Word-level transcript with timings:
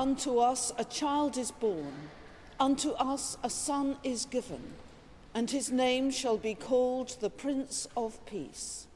Unto 0.00 0.38
us 0.38 0.72
a 0.78 0.84
child 0.86 1.36
is 1.36 1.50
born, 1.50 1.92
unto 2.58 2.92
us 2.92 3.36
a 3.42 3.50
son 3.50 3.98
is 4.02 4.24
given, 4.24 4.72
and 5.34 5.50
his 5.50 5.70
name 5.70 6.10
shall 6.10 6.38
be 6.38 6.54
called 6.54 7.18
the 7.20 7.28
Prince 7.28 7.86
of 7.94 8.24
Peace. 8.24 8.86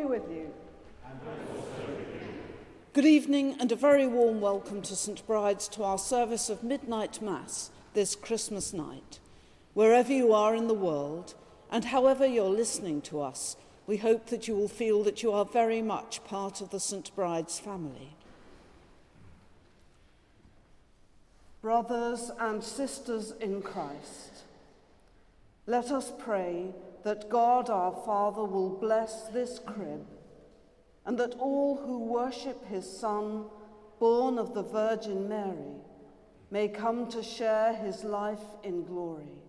Be 0.00 0.06
with 0.06 0.30
you. 0.30 0.50
Good 2.94 3.04
evening 3.04 3.56
and 3.60 3.70
a 3.70 3.76
very 3.76 4.06
warm 4.06 4.40
welcome 4.40 4.80
to 4.80 4.96
St 4.96 5.26
Bride's 5.26 5.68
to 5.68 5.84
our 5.84 5.98
service 5.98 6.48
of 6.48 6.62
midnight 6.62 7.20
Mass 7.20 7.70
this 7.92 8.14
Christmas 8.16 8.72
night. 8.72 9.18
Wherever 9.74 10.10
you 10.10 10.32
are 10.32 10.54
in 10.54 10.68
the 10.68 10.74
world 10.74 11.34
and 11.70 11.84
however 11.84 12.24
you're 12.24 12.48
listening 12.48 13.02
to 13.02 13.20
us, 13.20 13.58
we 13.86 13.98
hope 13.98 14.28
that 14.28 14.48
you 14.48 14.56
will 14.56 14.68
feel 14.68 15.04
that 15.04 15.22
you 15.22 15.32
are 15.32 15.44
very 15.44 15.82
much 15.82 16.24
part 16.24 16.62
of 16.62 16.70
the 16.70 16.80
St 16.80 17.14
Bride's 17.14 17.58
family. 17.60 18.16
Brothers 21.60 22.30
and 22.38 22.64
sisters 22.64 23.34
in 23.38 23.60
Christ, 23.60 24.44
let 25.66 25.90
us 25.90 26.10
pray 26.18 26.72
that 27.04 27.28
God 27.28 27.70
our 27.70 27.92
Father 28.04 28.44
will 28.44 28.70
bless 28.70 29.24
this 29.28 29.58
crib, 29.58 30.06
and 31.06 31.18
that 31.18 31.34
all 31.38 31.76
who 31.76 31.98
worship 32.04 32.66
his 32.66 32.88
Son, 32.98 33.44
born 33.98 34.38
of 34.38 34.54
the 34.54 34.62
Virgin 34.62 35.28
Mary, 35.28 35.76
may 36.50 36.68
come 36.68 37.08
to 37.10 37.22
share 37.22 37.74
his 37.74 38.04
life 38.04 38.44
in 38.62 38.84
glory. 38.84 39.42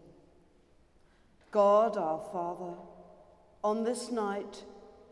God 1.52 1.98
our 1.98 2.22
Father, 2.32 2.78
on 3.64 3.84
this 3.84 4.12
night, 4.12 4.64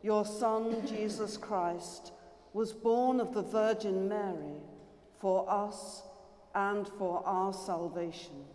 your 0.02 0.24
Son, 0.26 0.88
Jesus 0.88 1.36
Christ, 1.36 2.14
was 2.54 2.72
born 2.72 3.20
of 3.20 3.34
the 3.34 3.42
Virgin 3.42 4.08
Mary 4.08 4.62
for 5.20 5.46
us 5.52 6.04
and 6.56 6.88
for 6.88 7.22
our 7.26 7.54
salvation. 7.54 8.46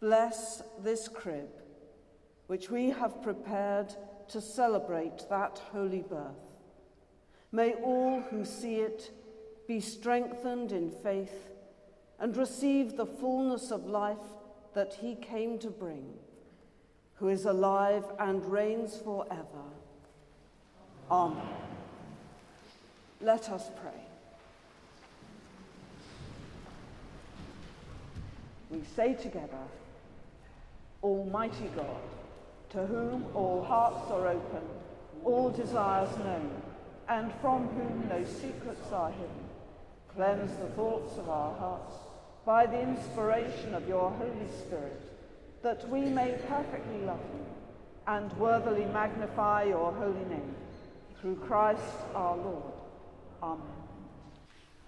Bless 0.00 0.62
this 0.82 1.06
crib 1.06 1.59
which 2.50 2.68
we 2.68 2.90
have 2.90 3.22
prepared 3.22 3.94
to 4.26 4.40
celebrate 4.40 5.22
that 5.28 5.62
holy 5.70 6.02
birth. 6.02 6.48
May 7.52 7.74
all 7.74 8.22
who 8.22 8.44
see 8.44 8.78
it 8.78 9.12
be 9.68 9.78
strengthened 9.78 10.72
in 10.72 10.90
faith 10.90 11.52
and 12.18 12.36
receive 12.36 12.96
the 12.96 13.06
fullness 13.06 13.70
of 13.70 13.86
life 13.86 14.34
that 14.74 14.94
he 14.94 15.14
came 15.14 15.60
to 15.60 15.70
bring, 15.70 16.12
who 17.14 17.28
is 17.28 17.44
alive 17.44 18.04
and 18.18 18.44
reigns 18.44 18.96
forever. 18.96 19.70
Amen. 21.08 21.54
Let 23.20 23.48
us 23.48 23.70
pray. 23.80 24.02
We 28.70 28.82
say 28.96 29.14
together, 29.14 29.68
Almighty 31.00 31.70
God, 31.76 32.00
to 32.70 32.86
whom 32.86 33.26
all 33.34 33.62
hearts 33.64 34.10
are 34.10 34.28
open, 34.28 34.62
all 35.24 35.50
desires 35.50 36.16
known, 36.18 36.50
and 37.08 37.32
from 37.40 37.66
whom 37.68 38.08
no 38.08 38.24
secrets 38.24 38.92
are 38.92 39.10
hidden. 39.10 39.48
Cleanse 40.14 40.52
the 40.56 40.68
thoughts 40.68 41.18
of 41.18 41.28
our 41.28 41.54
hearts 41.56 41.94
by 42.46 42.66
the 42.66 42.80
inspiration 42.80 43.74
of 43.74 43.88
your 43.88 44.10
Holy 44.10 44.48
Spirit, 44.60 45.02
that 45.62 45.88
we 45.88 46.02
may 46.02 46.38
perfectly 46.48 47.00
love 47.04 47.20
you 47.34 47.46
and 48.06 48.32
worthily 48.34 48.84
magnify 48.86 49.64
your 49.64 49.92
holy 49.92 50.24
name. 50.28 50.54
Through 51.20 51.36
Christ 51.36 51.82
our 52.14 52.36
Lord. 52.36 52.72
Amen. 53.42 53.66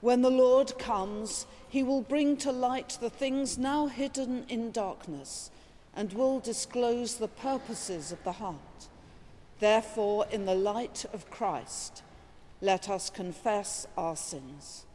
When 0.00 0.22
the 0.22 0.30
Lord 0.30 0.78
comes, 0.78 1.46
he 1.68 1.82
will 1.82 2.00
bring 2.00 2.36
to 2.38 2.50
light 2.50 2.96
the 3.00 3.10
things 3.10 3.58
now 3.58 3.86
hidden 3.86 4.46
in 4.48 4.72
darkness 4.72 5.50
and 5.94 6.12
will 6.12 6.40
disclose 6.40 7.16
the 7.16 7.28
purposes 7.28 8.12
of 8.12 8.22
the 8.24 8.32
heart. 8.32 8.88
Therefore, 9.60 10.26
in 10.30 10.46
the 10.46 10.54
light 10.54 11.04
of 11.12 11.30
Christ, 11.30 12.02
let 12.60 12.88
us 12.88 13.10
confess 13.10 13.86
our 13.96 14.16
sins. 14.16 14.86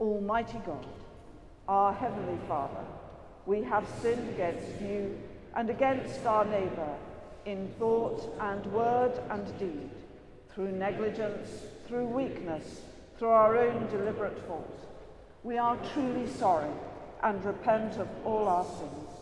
Almighty 0.00 0.60
God, 0.66 0.86
our 1.68 1.92
Heavenly 1.92 2.38
Father, 2.46 2.84
we 3.46 3.62
have 3.62 3.86
sinned 4.02 4.28
against 4.30 4.80
you 4.80 5.18
and 5.54 5.70
against 5.70 6.26
our 6.26 6.44
neighbour 6.44 6.94
in 7.46 7.68
thought 7.78 8.34
and 8.40 8.64
word 8.66 9.18
and 9.30 9.58
deed, 9.58 9.90
through 10.52 10.72
negligence, 10.72 11.48
through 11.86 12.06
weakness, 12.06 12.80
through 13.18 13.28
our 13.28 13.58
own 13.58 13.86
deliberate 13.90 14.38
fault. 14.46 14.88
We 15.42 15.58
are 15.58 15.76
truly 15.92 16.28
sorry 16.28 16.70
and 17.22 17.44
repent 17.44 17.98
of 17.98 18.08
all 18.24 18.48
our 18.48 18.64
sins. 18.64 19.13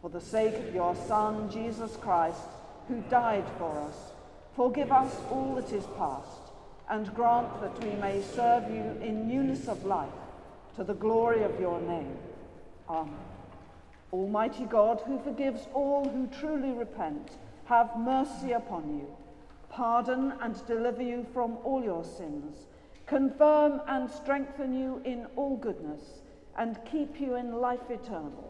For 0.00 0.08
the 0.08 0.20
sake 0.20 0.54
of 0.56 0.74
your 0.74 0.94
Son, 0.94 1.50
Jesus 1.50 1.96
Christ, 1.96 2.48
who 2.88 3.02
died 3.10 3.44
for 3.58 3.78
us, 3.80 4.12
forgive 4.56 4.90
us 4.90 5.14
all 5.30 5.54
that 5.56 5.72
is 5.72 5.84
past, 5.98 6.52
and 6.88 7.14
grant 7.14 7.60
that 7.60 7.84
we 7.84 7.90
may 8.00 8.22
serve 8.22 8.70
you 8.70 8.96
in 9.02 9.28
newness 9.28 9.68
of 9.68 9.84
life, 9.84 10.08
to 10.76 10.84
the 10.84 10.94
glory 10.94 11.42
of 11.42 11.60
your 11.60 11.80
name. 11.82 12.16
Amen. 12.88 13.14
Almighty 14.12 14.64
God, 14.64 15.02
who 15.06 15.20
forgives 15.20 15.68
all 15.74 16.08
who 16.08 16.26
truly 16.40 16.72
repent, 16.72 17.32
have 17.66 17.96
mercy 17.98 18.52
upon 18.52 18.98
you, 18.98 19.06
pardon 19.68 20.32
and 20.40 20.66
deliver 20.66 21.02
you 21.02 21.24
from 21.32 21.58
all 21.62 21.84
your 21.84 22.04
sins, 22.04 22.66
confirm 23.06 23.80
and 23.86 24.10
strengthen 24.10 24.72
you 24.74 25.00
in 25.04 25.26
all 25.36 25.56
goodness, 25.56 26.22
and 26.56 26.78
keep 26.90 27.20
you 27.20 27.36
in 27.36 27.52
life 27.60 27.90
eternal. 27.90 28.49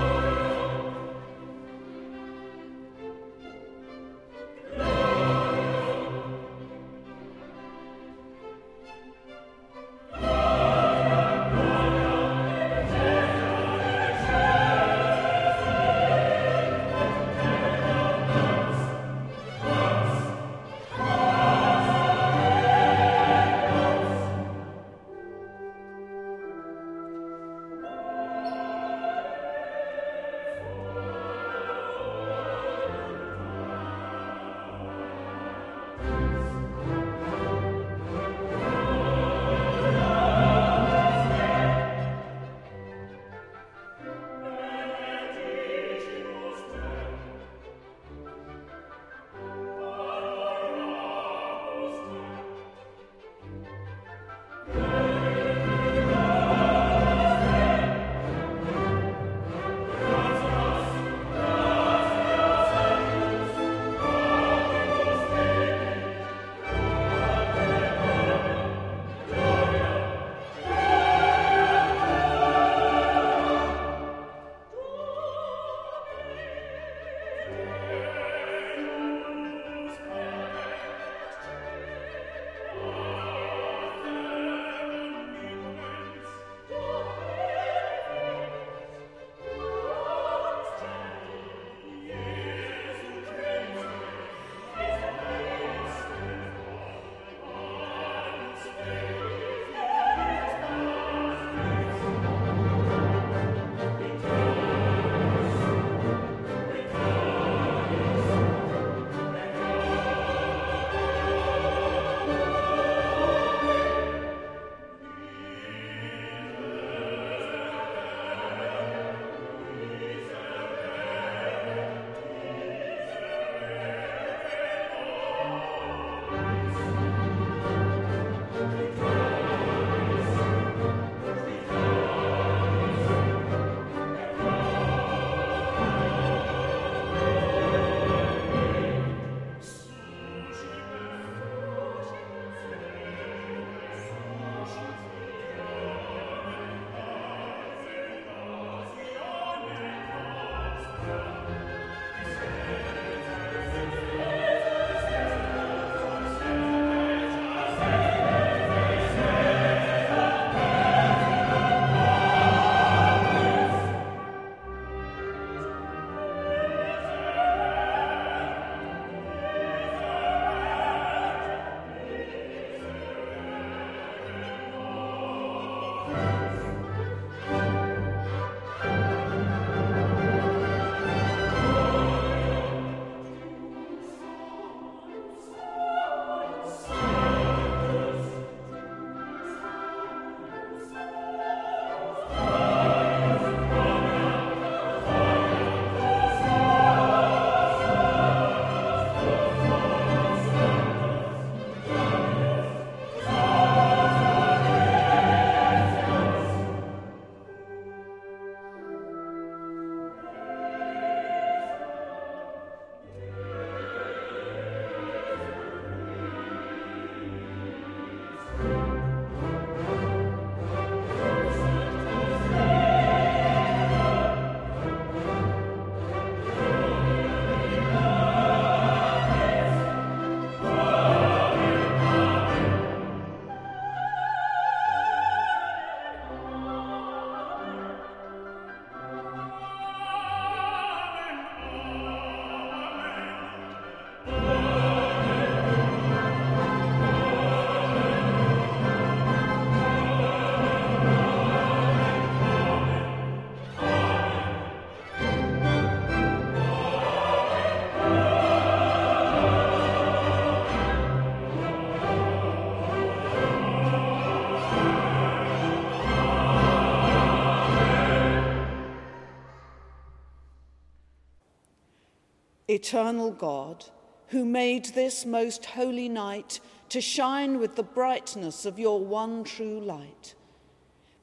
Eternal 272.71 273.31
God, 273.31 273.83
who 274.29 274.45
made 274.45 274.85
this 274.85 275.25
most 275.25 275.65
holy 275.65 276.07
night 276.07 276.61
to 276.87 277.01
shine 277.01 277.59
with 277.59 277.75
the 277.75 277.83
brightness 277.83 278.65
of 278.65 278.79
your 278.79 279.03
one 279.03 279.43
true 279.43 279.81
light, 279.81 280.35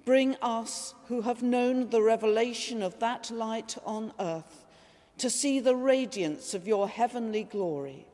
bring 0.05 0.37
us 0.43 0.95
who 1.07 1.23
have 1.23 1.43
known 1.43 1.89
the 1.89 2.03
revelation 2.03 2.83
of 2.83 2.99
that 2.99 3.31
light 3.31 3.79
on 3.87 4.13
earth 4.21 4.67
to 5.17 5.31
see 5.31 5.59
the 5.59 5.75
radiance 5.75 6.53
of 6.53 6.69
your 6.69 6.87
heavenly 6.87 7.45
glory 7.45 8.05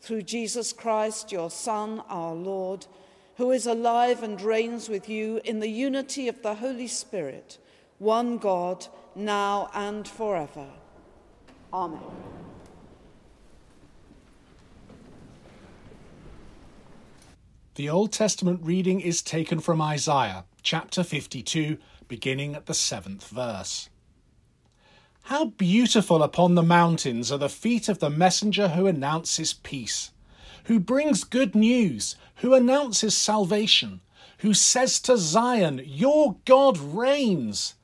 through 0.00 0.22
Jesus 0.22 0.72
Christ, 0.72 1.30
your 1.30 1.50
Son, 1.50 2.02
our 2.08 2.34
Lord, 2.34 2.86
who 3.36 3.50
is 3.50 3.66
alive 3.66 4.22
and 4.22 4.40
reigns 4.40 4.88
with 4.88 5.06
you 5.06 5.40
in 5.44 5.60
the 5.60 5.68
unity 5.68 6.28
of 6.28 6.40
the 6.40 6.54
Holy 6.54 6.88
Spirit, 6.88 7.58
one 7.98 8.38
God, 8.38 8.86
now 9.14 9.70
and 9.74 10.08
forever. 10.08 10.66
Amen. 11.72 12.39
The 17.80 17.88
Old 17.88 18.12
Testament 18.12 18.60
reading 18.62 19.00
is 19.00 19.22
taken 19.22 19.58
from 19.58 19.80
Isaiah 19.80 20.44
chapter 20.62 21.02
52, 21.02 21.78
beginning 22.08 22.54
at 22.54 22.66
the 22.66 22.74
seventh 22.74 23.26
verse. 23.28 23.88
How 25.22 25.46
beautiful 25.46 26.22
upon 26.22 26.56
the 26.56 26.62
mountains 26.62 27.32
are 27.32 27.38
the 27.38 27.48
feet 27.48 27.88
of 27.88 27.98
the 27.98 28.10
messenger 28.10 28.68
who 28.68 28.86
announces 28.86 29.54
peace, 29.54 30.10
who 30.64 30.78
brings 30.78 31.24
good 31.24 31.54
news, 31.54 32.16
who 32.42 32.52
announces 32.52 33.16
salvation, 33.16 34.02
who 34.40 34.52
says 34.52 35.00
to 35.00 35.16
Zion, 35.16 35.80
Your 35.82 36.36
God 36.44 36.76
reigns. 36.76 37.76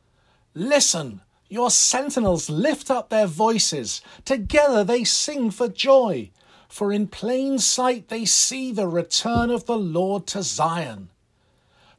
Listen, 0.52 1.22
your 1.48 1.70
sentinels 1.70 2.50
lift 2.50 2.90
up 2.90 3.08
their 3.08 3.26
voices, 3.26 4.02
together 4.26 4.84
they 4.84 5.04
sing 5.04 5.50
for 5.50 5.68
joy, 5.68 6.30
for 6.68 6.92
in 6.92 7.06
plain 7.06 7.58
sight 7.58 8.08
they 8.08 8.24
see 8.24 8.72
the 8.72 8.88
return 8.88 9.50
of 9.50 9.66
the 9.66 9.76
Lord 9.76 10.26
to 10.28 10.42
Zion. 10.42 11.10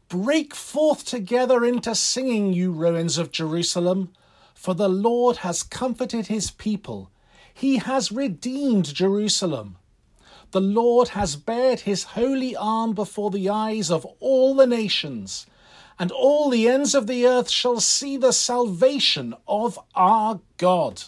Break 0.10 0.56
forth 0.56 1.04
together 1.06 1.66
into 1.66 1.94
singing, 1.94 2.54
you 2.54 2.72
ruins 2.72 3.18
of 3.18 3.32
Jerusalem, 3.32 4.14
for 4.54 4.74
the 4.74 4.90
Lord 4.90 5.38
has 5.38 5.64
comforted 5.64 6.28
his 6.28 6.52
people. 6.52 7.12
He 7.54 7.78
has 7.78 8.12
redeemed 8.12 8.94
Jerusalem. 8.94 9.78
The 10.52 10.62
Lord 10.62 11.10
has 11.10 11.36
bared 11.36 11.82
his 11.82 12.04
holy 12.04 12.56
arm 12.56 12.94
before 12.94 13.32
the 13.32 13.50
eyes 13.50 13.92
of 13.92 14.06
all 14.20 14.56
the 14.56 14.68
nations, 14.68 15.46
and 16.00 16.12
all 16.12 16.50
the 16.50 16.70
ends 16.70 16.96
of 16.96 17.08
the 17.08 17.26
earth 17.26 17.50
shall 17.50 17.82
see 17.82 18.16
the 18.16 18.32
salvation 18.32 19.34
of 19.48 19.78
our 19.94 20.40
God. 20.58 21.04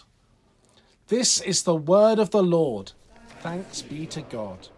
This 1.08 1.40
is 1.40 1.62
the 1.62 1.74
word 1.74 2.18
of 2.18 2.30
the 2.30 2.42
Lord. 2.42 2.92
Thanks 3.40 3.80
be 3.80 4.06
to 4.06 4.20
God. 4.20 4.68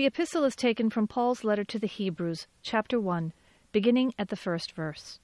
The 0.00 0.06
epistle 0.06 0.44
is 0.44 0.56
taken 0.56 0.88
from 0.88 1.06
Paul's 1.06 1.44
letter 1.44 1.62
to 1.64 1.78
the 1.78 1.86
Hebrews, 1.86 2.46
chapter 2.62 2.98
1, 2.98 3.34
beginning 3.70 4.14
at 4.18 4.30
the 4.30 4.34
first 4.34 4.72
verse. 4.72 5.20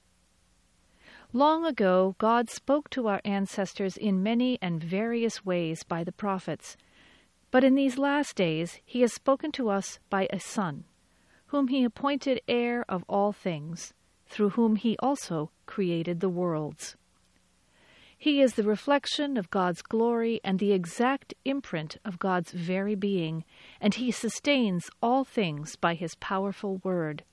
Long 1.33 1.65
ago, 1.65 2.13
God 2.19 2.51
spoke 2.51 2.87
to 2.91 3.07
our 3.07 3.19
ancestors 3.25 3.97
in 3.97 4.21
many 4.21 4.59
and 4.61 4.83
various 4.83 5.43
ways 5.43 5.81
by 5.81 6.03
the 6.03 6.11
prophets. 6.11 6.77
But 7.49 7.63
in 7.63 7.73
these 7.73 7.97
last 7.97 8.35
days, 8.35 8.79
He 8.85 9.01
has 9.01 9.11
spoken 9.11 9.51
to 9.53 9.69
us 9.69 9.97
by 10.11 10.27
a 10.29 10.39
Son, 10.39 10.83
whom 11.47 11.69
He 11.69 11.83
appointed 11.83 12.39
heir 12.47 12.85
of 12.87 13.03
all 13.09 13.31
things, 13.31 13.95
through 14.27 14.51
whom 14.51 14.75
He 14.75 14.95
also 14.99 15.49
created 15.65 16.19
the 16.19 16.29
worlds. 16.29 16.95
He 18.17 18.41
is 18.41 18.53
the 18.53 18.63
reflection 18.63 19.37
of 19.37 19.51
God's 19.51 19.81
glory 19.83 20.41
and 20.43 20.57
the 20.57 20.73
exact 20.73 21.35
imprint 21.45 21.97
of 22.03 22.17
God's 22.17 22.51
very 22.51 22.95
being, 22.95 23.43
and 23.79 23.93
he 23.93 24.09
sustains 24.09 24.89
all 25.01 25.23
things 25.23 25.75
by 25.75 25.93
his 25.93 26.15
powerful 26.15 26.77
word. 26.83 27.23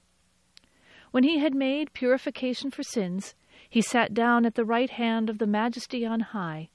When 1.10 1.24
he 1.24 1.38
had 1.38 1.54
made 1.54 1.94
purification 1.94 2.70
for 2.70 2.82
sins, 2.82 3.34
he 3.70 3.80
sat 3.80 4.12
down 4.12 4.44
at 4.44 4.56
the 4.56 4.64
right 4.64 4.90
hand 4.90 5.30
of 5.30 5.38
the 5.38 5.46
Majesty 5.46 6.04
on 6.04 6.20
high, 6.20 6.68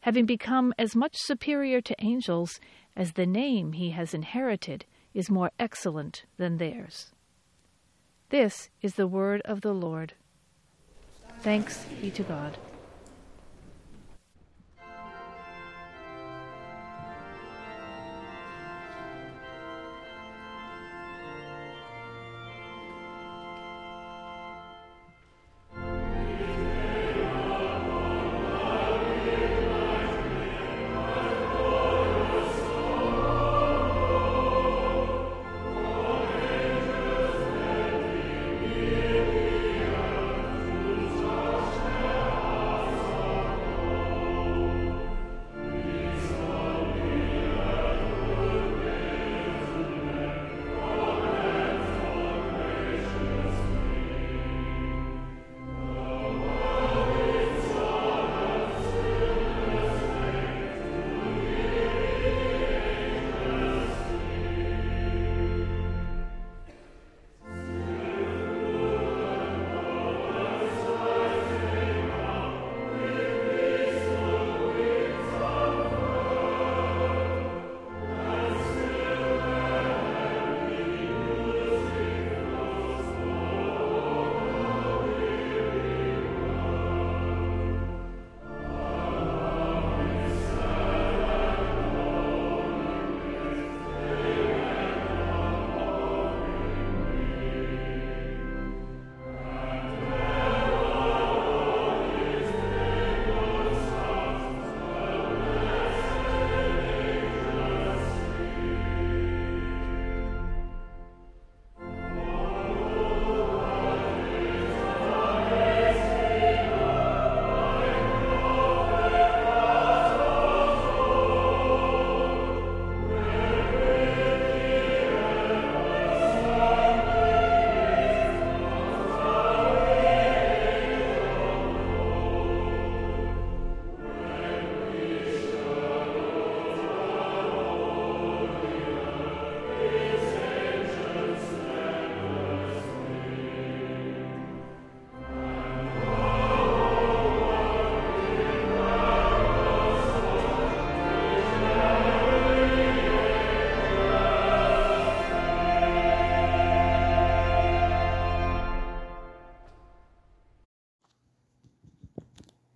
having 0.00 0.26
become 0.26 0.74
as 0.76 0.96
much 0.96 1.14
superior 1.16 1.80
to 1.80 1.94
angels 2.00 2.58
as 2.96 3.12
the 3.12 3.26
name 3.26 3.72
he 3.72 3.90
has 3.90 4.14
inherited 4.14 4.84
is 5.14 5.30
more 5.30 5.52
excellent 5.60 6.24
than 6.38 6.56
theirs. 6.56 7.12
This 8.30 8.68
is 8.82 8.94
the 8.94 9.06
word 9.06 9.42
of 9.44 9.60
the 9.60 9.72
Lord. 9.72 10.14
Thanks 11.40 11.84
be 12.00 12.10
to 12.10 12.22
God. 12.24 12.58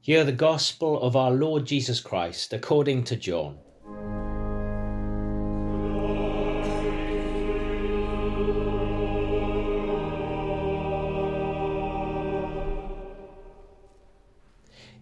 Hear 0.08 0.24
the 0.24 0.32
gospel 0.32 0.98
of 1.02 1.16
our 1.16 1.30
Lord 1.30 1.66
Jesus 1.66 2.00
Christ 2.00 2.54
according 2.54 3.04
to 3.04 3.14
John. 3.14 3.58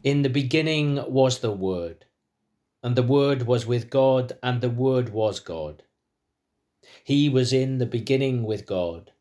In 0.02 0.22
the 0.22 0.28
beginning 0.28 0.96
was 1.06 1.38
the 1.38 1.52
Word, 1.52 2.06
and 2.82 2.96
the 2.96 3.04
Word 3.04 3.46
was 3.46 3.64
with 3.64 3.88
God, 3.88 4.36
and 4.42 4.60
the 4.60 4.68
Word 4.68 5.10
was 5.10 5.38
God. 5.38 5.84
He 7.04 7.28
was 7.28 7.52
in 7.52 7.78
the 7.78 7.86
beginning 7.86 8.42
with 8.42 8.66
God. 8.66 9.12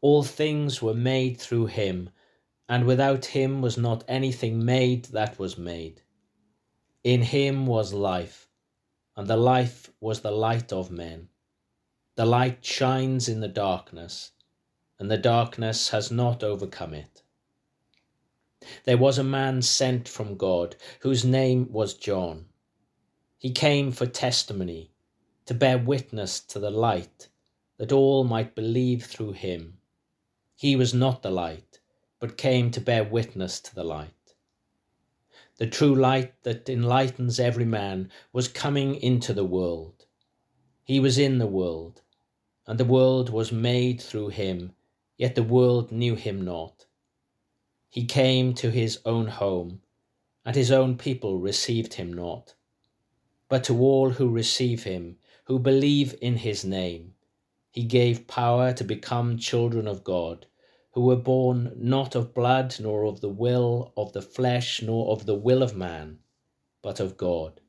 All 0.00 0.22
things 0.22 0.80
were 0.80 0.94
made 0.94 1.40
through 1.40 1.66
him 1.66 2.10
and 2.68 2.84
without 2.84 3.26
him 3.26 3.62
was 3.62 3.78
not 3.78 4.04
anything 4.08 4.64
made 4.64 5.04
that 5.06 5.38
was 5.38 5.56
made. 5.56 6.02
In 7.04 7.22
him 7.22 7.66
was 7.66 7.92
life, 7.92 8.48
and 9.16 9.28
the 9.28 9.36
life 9.36 9.90
was 10.00 10.20
the 10.20 10.32
light 10.32 10.72
of 10.72 10.90
men. 10.90 11.28
The 12.16 12.26
light 12.26 12.64
shines 12.64 13.28
in 13.28 13.40
the 13.40 13.48
darkness, 13.48 14.32
and 14.98 15.10
the 15.10 15.18
darkness 15.18 15.90
has 15.90 16.10
not 16.10 16.42
overcome 16.42 16.94
it. 16.94 17.22
There 18.84 18.98
was 18.98 19.18
a 19.18 19.24
man 19.24 19.62
sent 19.62 20.08
from 20.08 20.36
God, 20.36 20.74
whose 21.00 21.24
name 21.24 21.70
was 21.70 21.94
John. 21.94 22.46
He 23.38 23.52
came 23.52 23.92
for 23.92 24.06
testimony, 24.06 24.90
to 25.44 25.54
bear 25.54 25.78
witness 25.78 26.40
to 26.40 26.58
the 26.58 26.70
light, 26.70 27.28
that 27.76 27.92
all 27.92 28.24
might 28.24 28.56
believe 28.56 29.04
through 29.04 29.32
him. 29.32 29.78
He 30.56 30.74
was 30.74 30.92
not 30.92 31.22
the 31.22 31.30
light 31.30 31.65
but 32.26 32.36
came 32.36 32.72
to 32.72 32.80
bear 32.80 33.04
witness 33.04 33.60
to 33.60 33.72
the 33.72 33.84
light. 33.84 34.34
The 35.58 35.68
true 35.68 35.94
light 35.94 36.42
that 36.42 36.68
enlightens 36.68 37.38
every 37.38 37.64
man 37.64 38.10
was 38.32 38.48
coming 38.48 38.96
into 38.96 39.32
the 39.32 39.44
world. 39.44 40.06
He 40.82 40.98
was 40.98 41.18
in 41.18 41.38
the 41.38 41.46
world, 41.46 42.02
and 42.66 42.80
the 42.80 42.84
world 42.84 43.30
was 43.30 43.52
made 43.52 44.00
through 44.00 44.30
him, 44.30 44.72
yet 45.16 45.36
the 45.36 45.44
world 45.44 45.92
knew 45.92 46.16
him 46.16 46.44
not. 46.44 46.86
He 47.88 48.04
came 48.04 48.54
to 48.54 48.72
his 48.72 48.98
own 49.04 49.28
home, 49.28 49.82
and 50.44 50.56
his 50.56 50.72
own 50.72 50.98
people 50.98 51.38
received 51.38 51.94
him 51.94 52.12
not. 52.12 52.56
But 53.48 53.62
to 53.64 53.80
all 53.80 54.10
who 54.10 54.28
receive 54.28 54.82
him, 54.82 55.18
who 55.44 55.60
believe 55.60 56.16
in 56.20 56.38
his 56.38 56.64
name, 56.64 57.14
he 57.70 57.84
gave 57.84 58.26
power 58.26 58.72
to 58.72 58.82
become 58.82 59.38
children 59.38 59.86
of 59.86 60.02
God 60.02 60.46
who 60.96 61.02
were 61.02 61.14
born 61.14 61.70
not 61.76 62.14
of 62.14 62.32
blood, 62.32 62.74
nor 62.80 63.04
of 63.04 63.20
the 63.20 63.28
will 63.28 63.92
of 63.98 64.14
the 64.14 64.22
flesh, 64.22 64.80
nor 64.80 65.12
of 65.12 65.26
the 65.26 65.34
will 65.34 65.62
of 65.62 65.76
man, 65.76 66.18
but 66.80 66.98
of 66.98 67.18
God. 67.18 67.60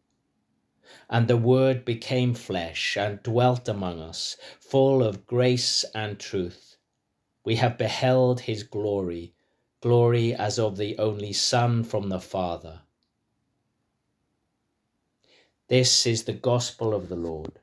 And 1.10 1.28
the 1.28 1.36
Word 1.36 1.84
became 1.84 2.34
flesh 2.34 2.96
and 2.96 3.22
dwelt 3.22 3.68
among 3.68 4.00
us, 4.00 4.38
full 4.62 5.04
of 5.04 5.28
grace 5.28 5.84
and 5.94 6.18
truth. 6.18 6.78
We 7.44 7.58
have 7.58 7.78
beheld 7.78 8.40
his 8.40 8.64
glory, 8.64 9.34
glory 9.82 10.34
as 10.34 10.58
of 10.58 10.78
the 10.78 10.98
only 10.98 11.34
Son 11.34 11.84
from 11.84 12.08
the 12.08 12.22
Father. 12.22 12.80
This 15.68 16.06
is 16.06 16.24
the 16.24 16.32
gospel 16.32 16.94
of 16.94 17.10
the 17.10 17.18
Lord. 17.18 17.60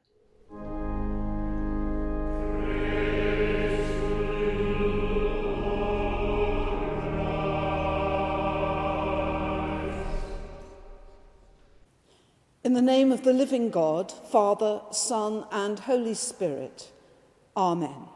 In 12.64 12.72
the 12.72 12.80
name 12.80 13.12
of 13.12 13.24
the 13.24 13.34
living 13.34 13.68
God, 13.68 14.10
Father, 14.10 14.80
Son, 14.90 15.44
and 15.52 15.80
Holy 15.80 16.14
Spirit. 16.14 16.90
Amen. 17.54 18.08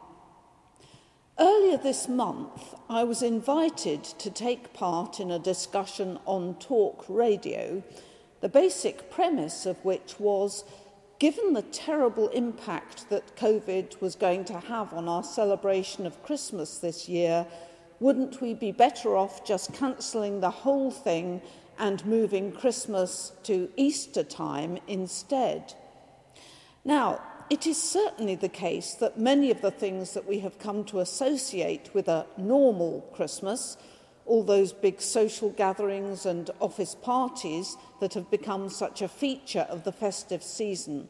Earlier 1.37 1.77
this 1.77 2.07
month, 2.07 2.73
I 2.89 3.03
was 3.03 3.21
invited 3.21 4.03
to 4.03 4.31
take 4.31 4.73
part 4.73 5.19
in 5.19 5.29
a 5.29 5.37
discussion 5.37 6.17
on 6.25 6.55
talk 6.55 7.05
radio, 7.07 7.83
the 8.41 8.49
basic 8.49 9.11
premise 9.11 9.67
of 9.67 9.85
which 9.85 10.19
was 10.19 10.63
given 11.19 11.53
the 11.53 11.61
terrible 11.61 12.29
impact 12.29 13.07
that 13.11 13.35
COVID 13.35 14.01
was 14.01 14.15
going 14.15 14.45
to 14.45 14.59
have 14.61 14.95
on 14.95 15.07
our 15.07 15.23
celebration 15.23 16.07
of 16.07 16.23
Christmas 16.23 16.79
this 16.79 17.07
year, 17.07 17.45
wouldn't 17.99 18.41
we 18.41 18.55
be 18.55 18.71
better 18.71 19.15
off 19.15 19.45
just 19.45 19.73
cancelling 19.73 20.39
the 20.39 20.49
whole 20.49 20.89
thing 20.89 21.39
and 21.79 22.05
moving 22.05 22.51
Christmas 22.51 23.31
to 23.43 23.69
Easter 23.77 24.23
time 24.23 24.77
instead. 24.87 25.73
Now, 26.83 27.21
it 27.49 27.65
is 27.65 27.81
certainly 27.81 28.35
the 28.35 28.49
case 28.49 28.93
that 28.95 29.17
many 29.17 29.49
of 29.49 29.61
the 29.61 29.71
things 29.71 30.13
that 30.13 30.27
we 30.27 30.39
have 30.39 30.59
come 30.59 30.83
to 30.85 30.99
associate 30.99 31.89
with 31.93 32.07
a 32.07 32.27
normal 32.37 33.01
Christmas, 33.13 33.77
all 34.25 34.43
those 34.43 34.71
big 34.71 35.01
social 35.01 35.49
gatherings 35.49 36.27
and 36.27 36.51
office 36.59 36.93
parties 36.93 37.75
that 38.01 38.13
have 38.13 38.29
become 38.29 38.69
such 38.69 39.01
a 39.01 39.07
feature 39.07 39.65
of 39.69 39.83
the 39.83 39.91
festive 39.91 40.43
season, 40.43 41.07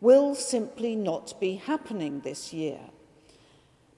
will 0.00 0.34
simply 0.34 0.94
not 0.94 1.38
be 1.40 1.56
happening 1.56 2.20
this 2.20 2.52
year. 2.52 2.78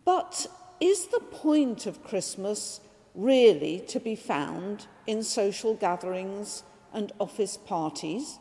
But 0.05 0.47
is 0.81 1.07
the 1.07 1.21
point 1.21 1.87
of 1.87 2.05
Christmas 2.05 2.81
really 3.15 3.81
to 3.89 4.01
be 4.01 4.17
found 4.17 4.87
in 5.07 5.23
social 5.23 5.75
gatherings 5.75 6.65
and 6.93 7.13
office 7.19 7.57
parties. 7.57 8.39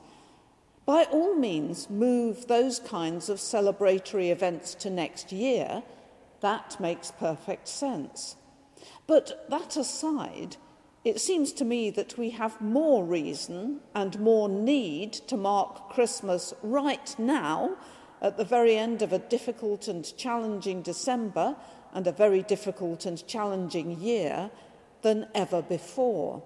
By 0.86 1.04
all 1.06 1.36
means, 1.36 1.90
move 1.90 2.48
those 2.48 2.80
kinds 2.80 3.30
of 3.30 3.38
celebratory 3.38 4.32
events 4.32 4.76
to 4.76 4.90
next 4.90 5.32
year. 5.32 5.84
That 6.42 6.80
makes 6.80 7.12
perfect 7.12 7.68
sense. 7.68 8.36
But 9.08 9.50
that 9.50 9.78
aside, 9.78 10.58
it 11.06 11.20
seems 11.20 11.54
to 11.54 11.66
me 11.66 11.90
that 11.92 12.18
we 12.18 12.32
have 12.32 12.60
more 12.62 13.04
reason 13.04 13.82
and 13.94 14.20
more 14.20 14.50
need 14.50 15.14
to 15.14 15.38
mark 15.38 15.90
Christmas 15.90 16.54
right 16.62 17.16
now 17.18 17.76
at 18.22 18.38
the 18.38 18.46
very 18.46 18.78
end 18.78 19.02
of 19.02 19.12
a 19.12 19.20
difficult 19.20 19.88
and 19.88 20.16
challenging 20.18 20.82
December 20.82 21.58
and 21.94 22.08
a 22.08 22.12
very 22.12 22.42
difficult 22.42 23.06
and 23.06 23.26
challenging 23.28 24.02
year 24.02 24.52
than 25.04 25.28
ever 25.34 25.62
before. 25.62 26.44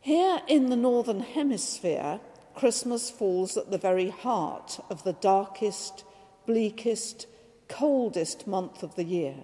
Here 0.00 0.42
in 0.48 0.68
the 0.68 0.76
Northern 0.76 1.20
Hemisphere, 1.20 2.20
Christmas 2.54 3.10
falls 3.10 3.56
at 3.56 3.70
the 3.70 3.78
very 3.78 4.10
heart 4.10 4.78
of 4.90 5.02
the 5.04 5.14
darkest, 5.14 6.04
bleakest, 6.46 7.26
coldest 7.68 8.46
month 8.46 8.82
of 8.82 8.96
the 8.96 9.04
year. 9.04 9.36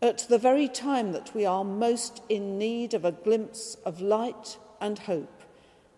At 0.00 0.26
the 0.28 0.38
very 0.38 0.68
time 0.68 1.12
that 1.12 1.34
we 1.34 1.44
are 1.44 1.64
most 1.64 2.22
in 2.28 2.56
need 2.56 2.94
of 2.94 3.04
a 3.04 3.12
glimpse 3.12 3.76
of 3.84 4.00
light 4.00 4.56
and 4.80 4.98
hope, 4.98 5.42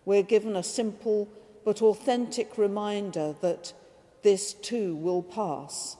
we're 0.05 0.23
given 0.23 0.55
a 0.55 0.63
simple 0.63 1.29
but 1.63 1.81
authentic 1.81 2.57
reminder 2.57 3.35
that 3.41 3.73
this 4.23 4.53
too 4.53 4.95
will 4.95 5.21
pass, 5.21 5.97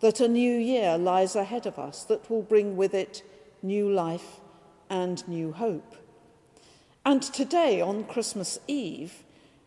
that 0.00 0.20
a 0.20 0.28
new 0.28 0.56
year 0.56 0.98
lies 0.98 1.36
ahead 1.36 1.66
of 1.66 1.78
us 1.78 2.04
that 2.04 2.28
will 2.30 2.42
bring 2.42 2.76
with 2.76 2.94
it 2.94 3.22
new 3.62 3.90
life 3.90 4.40
and 4.88 5.26
new 5.28 5.52
hope. 5.52 5.96
And 7.04 7.22
today, 7.22 7.80
on 7.80 8.04
Christmas 8.04 8.58
Eve, 8.66 9.24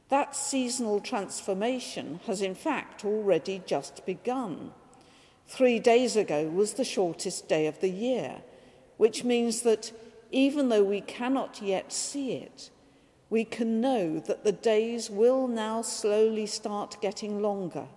that 0.09 0.35
seasonal 0.35 0.99
transformation 0.99 2.19
has 2.27 2.41
in 2.41 2.55
fact 2.55 3.03
already 3.03 3.61
just 3.65 4.05
begun. 4.05 4.71
Three 5.47 5.79
days 5.79 6.15
ago 6.15 6.47
was 6.47 6.73
the 6.73 6.83
shortest 6.83 7.47
day 7.47 7.67
of 7.67 7.79
the 7.79 7.89
year, 7.89 8.41
which 8.97 9.23
means 9.23 9.61
that 9.61 9.91
even 10.31 10.69
though 10.69 10.83
we 10.83 11.01
cannot 11.01 11.61
yet 11.61 11.91
see 11.91 12.33
it, 12.33 12.69
we 13.29 13.43
can 13.43 13.81
know 13.81 14.19
that 14.19 14.43
the 14.43 14.51
days 14.51 15.09
will 15.09 15.47
now 15.47 15.81
slowly 15.81 16.45
start 16.45 17.01
getting 17.01 17.41
longer, 17.41 17.87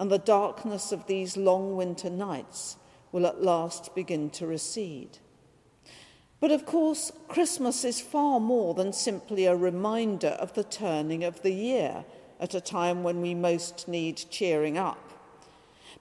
and 0.00 0.10
the 0.10 0.18
darkness 0.18 0.92
of 0.92 1.06
these 1.06 1.36
long 1.36 1.76
winter 1.76 2.08
nights 2.08 2.78
will 3.12 3.26
at 3.26 3.42
last 3.42 3.94
begin 3.94 4.30
to 4.30 4.46
recede. 4.46 5.18
But 6.40 6.50
of 6.50 6.64
course, 6.64 7.12
Christmas 7.28 7.84
is 7.84 8.00
far 8.00 8.40
more 8.40 8.72
than 8.72 8.94
simply 8.94 9.44
a 9.44 9.54
reminder 9.54 10.38
of 10.40 10.54
the 10.54 10.64
turning 10.64 11.22
of 11.22 11.42
the 11.42 11.52
year 11.52 12.06
at 12.40 12.54
a 12.54 12.62
time 12.62 13.02
when 13.02 13.20
we 13.20 13.34
most 13.34 13.88
need 13.88 14.24
cheering 14.30 14.78
up. 14.78 15.12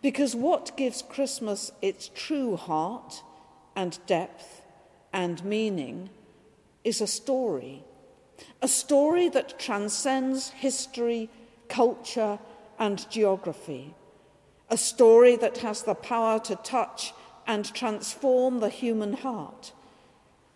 Because 0.02 0.34
what 0.34 0.78
gives 0.78 1.02
Christmas 1.02 1.70
its 1.82 2.10
true 2.16 2.56
heart 2.56 3.22
and 3.76 4.00
depth 4.08 4.62
and 5.12 5.44
meaning 5.44 6.10
is 6.86 7.02
a 7.02 7.08
story. 7.08 7.84
A 8.62 8.70
story 8.70 9.28
that 9.28 9.60
transcends 9.60 10.52
history, 10.52 11.30
culture, 11.68 12.40
and 12.80 13.10
geography. 13.12 13.94
A 14.70 14.78
story 14.78 15.36
that 15.36 15.60
has 15.60 15.84
the 15.84 15.96
power 15.96 16.39
to 16.39 16.56
touch 16.56 17.13
and 17.46 17.74
transform 17.74 18.60
the 18.60 18.70
human 18.70 19.13
heart 19.13 19.74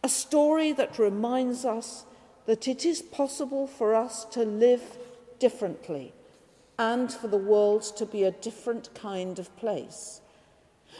a 0.04 0.10
story 0.10 0.74
that 0.74 1.00
reminds 1.00 1.64
us 1.64 2.04
that 2.46 2.68
it 2.68 2.86
is 2.86 3.02
possible 3.02 3.66
for 3.66 3.96
us 3.96 4.26
to 4.26 4.44
live 4.44 4.98
differently 5.40 6.14
and 6.78 7.12
for 7.12 7.30
the 7.30 7.38
world 7.38 7.84
to 7.96 8.06
be 8.06 8.24
a 8.24 8.32
different 8.32 8.94
kind 8.94 9.40
of 9.40 9.56
place. 9.56 10.20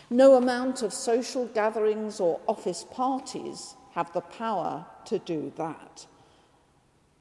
No 0.10 0.36
amount 0.36 0.82
of 0.82 0.94
social 0.94 1.48
gatherings 1.48 2.22
or 2.22 2.40
office 2.48 2.86
parties 2.92 3.76
have 3.92 4.12
the 4.14 4.22
power 4.22 4.86
to 5.06 5.20
do 5.20 5.52
that. 5.58 6.08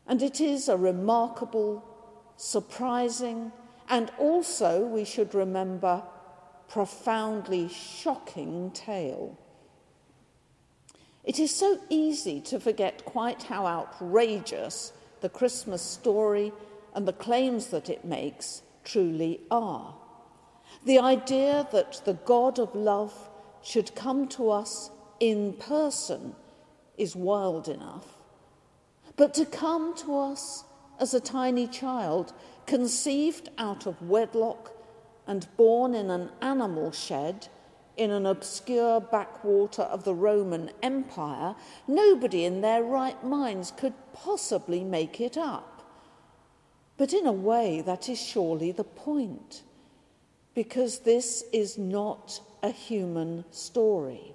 And 0.06 0.22
it 0.22 0.40
is 0.40 0.68
a 0.68 0.76
remarkable, 0.76 1.84
surprising, 2.36 3.50
and 3.92 4.10
also, 4.16 4.80
we 4.86 5.04
should 5.04 5.34
remember, 5.34 6.02
profoundly 6.66 7.68
shocking 7.68 8.70
tale. 8.70 9.38
It 11.24 11.38
is 11.38 11.54
so 11.54 11.78
easy 11.90 12.40
to 12.40 12.58
forget 12.58 13.04
quite 13.04 13.42
how 13.42 13.66
outrageous 13.66 14.94
the 15.20 15.28
Christmas 15.28 15.82
story 15.82 16.54
and 16.94 17.06
the 17.06 17.12
claims 17.12 17.66
that 17.66 17.90
it 17.90 18.02
makes 18.02 18.62
truly 18.82 19.42
are. 19.50 19.94
The 20.86 20.98
idea 20.98 21.68
that 21.72 22.00
the 22.06 22.14
God 22.14 22.58
of 22.58 22.74
love 22.74 23.12
should 23.62 23.94
come 23.94 24.26
to 24.28 24.48
us 24.48 24.90
in 25.20 25.52
person 25.52 26.34
is 26.96 27.14
wild 27.14 27.68
enough. 27.68 28.06
But 29.16 29.34
to 29.34 29.44
come 29.44 29.94
to 29.98 30.18
us 30.18 30.64
as 30.98 31.12
a 31.12 31.20
tiny 31.20 31.66
child, 31.66 32.32
conceived 32.66 33.50
out 33.58 33.86
of 33.86 34.02
wedlock 34.02 34.72
and 35.26 35.46
born 35.56 35.94
in 35.94 36.10
an 36.10 36.30
animal 36.40 36.92
shed 36.92 37.48
in 37.96 38.10
an 38.10 38.26
obscure 38.26 39.00
backwater 39.00 39.82
of 39.82 40.04
the 40.04 40.14
Roman 40.14 40.70
Empire, 40.82 41.54
nobody 41.86 42.44
in 42.44 42.60
their 42.60 42.82
right 42.82 43.22
minds 43.22 43.72
could 43.76 43.92
possibly 44.12 44.82
make 44.82 45.20
it 45.20 45.36
up. 45.36 45.82
But 46.96 47.12
in 47.12 47.26
a 47.26 47.32
way, 47.32 47.82
that 47.82 48.08
is 48.08 48.20
surely 48.20 48.72
the 48.72 48.84
point, 48.84 49.62
because 50.54 51.00
this 51.00 51.44
is 51.52 51.76
not 51.76 52.40
a 52.62 52.70
human 52.70 53.44
story. 53.50 54.34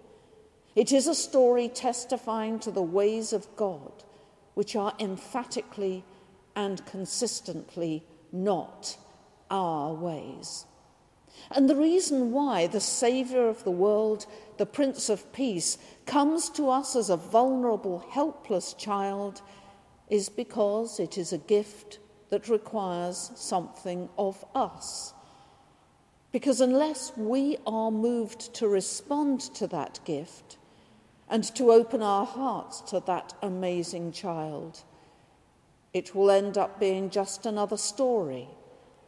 It 0.75 0.91
is 0.91 1.07
a 1.07 1.15
story 1.15 1.69
testifying 1.69 2.59
to 2.59 2.71
the 2.71 2.81
ways 2.81 3.33
of 3.33 3.47
God, 3.55 4.03
which 4.53 4.75
are 4.75 4.93
emphatically 4.99 6.03
and 6.55 6.85
consistently 6.85 8.03
not 8.31 8.97
our 9.49 9.93
ways. 9.93 10.65
And 11.51 11.69
the 11.69 11.75
reason 11.75 12.31
why 12.31 12.67
the 12.67 12.81
Saviour 12.81 13.47
of 13.47 13.63
the 13.63 13.71
world, 13.71 14.25
the 14.57 14.65
Prince 14.65 15.09
of 15.09 15.31
Peace, 15.33 15.77
comes 16.05 16.49
to 16.51 16.69
us 16.69 16.95
as 16.95 17.09
a 17.09 17.17
vulnerable, 17.17 17.99
helpless 18.11 18.73
child 18.73 19.41
is 20.09 20.29
because 20.29 20.99
it 20.99 21.17
is 21.17 21.31
a 21.31 21.37
gift 21.37 21.99
that 22.29 22.49
requires 22.49 23.31
something 23.35 24.09
of 24.17 24.43
us. 24.55 25.13
Because 26.31 26.59
unless 26.59 27.15
we 27.15 27.57
are 27.65 27.91
moved 27.91 28.53
to 28.55 28.67
respond 28.67 29.41
to 29.55 29.67
that 29.67 29.99
gift 30.05 30.57
and 31.29 31.43
to 31.55 31.71
open 31.71 32.01
our 32.01 32.25
hearts 32.25 32.81
to 32.81 32.99
that 33.01 33.33
amazing 33.41 34.11
child, 34.11 34.83
it 35.97 36.13
will 36.13 36.29
end 36.29 36.57
up 36.57 36.79
being 36.79 37.09
just 37.09 37.47
another 37.47 37.75
story 37.75 38.47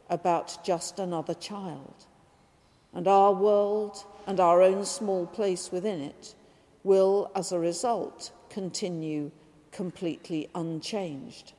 about 0.08 0.64
just 0.64 0.98
another 0.98 1.34
child. 1.34 2.06
And 2.92 3.06
our 3.06 3.32
world 3.32 4.04
and 4.26 4.40
our 4.40 4.60
own 4.60 4.84
small 4.84 5.24
place 5.26 5.70
within 5.70 6.00
it 6.00 6.34
will, 6.82 7.30
as 7.36 7.52
a 7.52 7.58
result, 7.60 8.32
continue 8.48 9.30
completely 9.70 10.48
unchanged. 10.52 11.52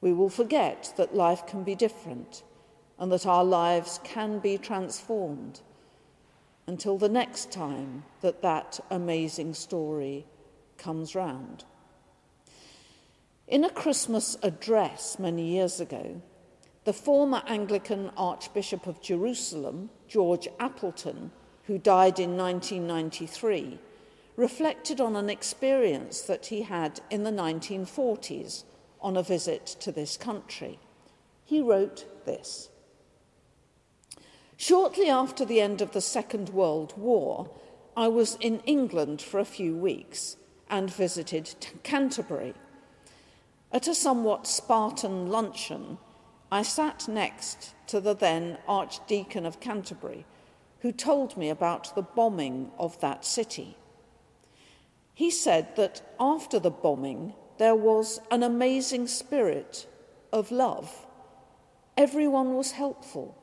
We 0.00 0.14
will 0.14 0.30
forget 0.30 0.94
that 0.96 1.14
life 1.14 1.46
can 1.46 1.62
be 1.62 1.74
different 1.74 2.42
and 2.98 3.12
that 3.12 3.26
our 3.26 3.44
lives 3.44 4.00
can 4.04 4.38
be 4.38 4.56
transformed 4.56 5.60
until 6.66 6.96
the 6.96 7.10
next 7.10 7.52
time 7.52 8.04
that 8.22 8.40
that 8.40 8.80
amazing 8.90 9.52
story 9.52 10.24
comes 10.78 11.14
round. 11.14 11.64
In 13.46 13.62
a 13.62 13.70
Christmas 13.70 14.38
address 14.42 15.18
many 15.18 15.46
years 15.46 15.78
ago, 15.78 16.22
the 16.84 16.94
former 16.94 17.42
Anglican 17.46 18.10
Archbishop 18.16 18.86
of 18.86 19.02
Jerusalem, 19.02 19.90
George 20.08 20.48
Appleton, 20.58 21.30
who 21.64 21.76
died 21.76 22.18
in 22.18 22.38
1993, 22.38 23.78
reflected 24.36 24.98
on 25.00 25.14
an 25.14 25.28
experience 25.28 26.22
that 26.22 26.46
he 26.46 26.62
had 26.62 27.00
in 27.10 27.22
the 27.22 27.30
1940s 27.30 28.64
on 29.00 29.16
a 29.16 29.22
visit 29.22 29.66
to 29.80 29.92
this 29.92 30.16
country. 30.16 30.78
He 31.44 31.60
wrote 31.60 32.06
this 32.24 32.70
Shortly 34.56 35.10
after 35.10 35.44
the 35.44 35.60
end 35.60 35.82
of 35.82 35.92
the 35.92 36.00
Second 36.00 36.48
World 36.48 36.94
War, 36.96 37.50
I 37.94 38.08
was 38.08 38.38
in 38.40 38.60
England 38.60 39.20
for 39.20 39.38
a 39.38 39.44
few 39.44 39.76
weeks 39.76 40.36
and 40.70 40.90
visited 40.90 41.54
Canterbury. 41.82 42.54
At 43.74 43.88
a 43.88 43.94
somewhat 43.94 44.46
Spartan 44.46 45.26
luncheon, 45.26 45.98
I 46.52 46.62
sat 46.62 47.08
next 47.08 47.74
to 47.88 48.00
the 48.00 48.14
then 48.14 48.58
Archdeacon 48.68 49.44
of 49.44 49.58
Canterbury, 49.58 50.24
who 50.78 50.92
told 50.92 51.36
me 51.36 51.50
about 51.50 51.92
the 51.96 52.02
bombing 52.02 52.70
of 52.78 53.00
that 53.00 53.24
city. 53.24 53.76
He 55.12 55.28
said 55.28 55.74
that 55.74 56.02
after 56.20 56.60
the 56.60 56.70
bombing, 56.70 57.34
there 57.58 57.74
was 57.74 58.20
an 58.30 58.44
amazing 58.44 59.08
spirit 59.08 59.88
of 60.32 60.52
love. 60.52 61.04
Everyone 61.96 62.54
was 62.54 62.70
helpful. 62.70 63.36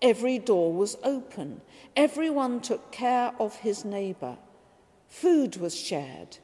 Every 0.00 0.38
door 0.38 0.72
was 0.72 0.96
open. 1.02 1.62
Everyone 1.96 2.60
took 2.60 2.92
care 2.92 3.32
of 3.40 3.56
his 3.56 3.84
neighbour. 3.84 4.36
Food 5.08 5.56
was 5.56 5.74
shared. 5.74 6.38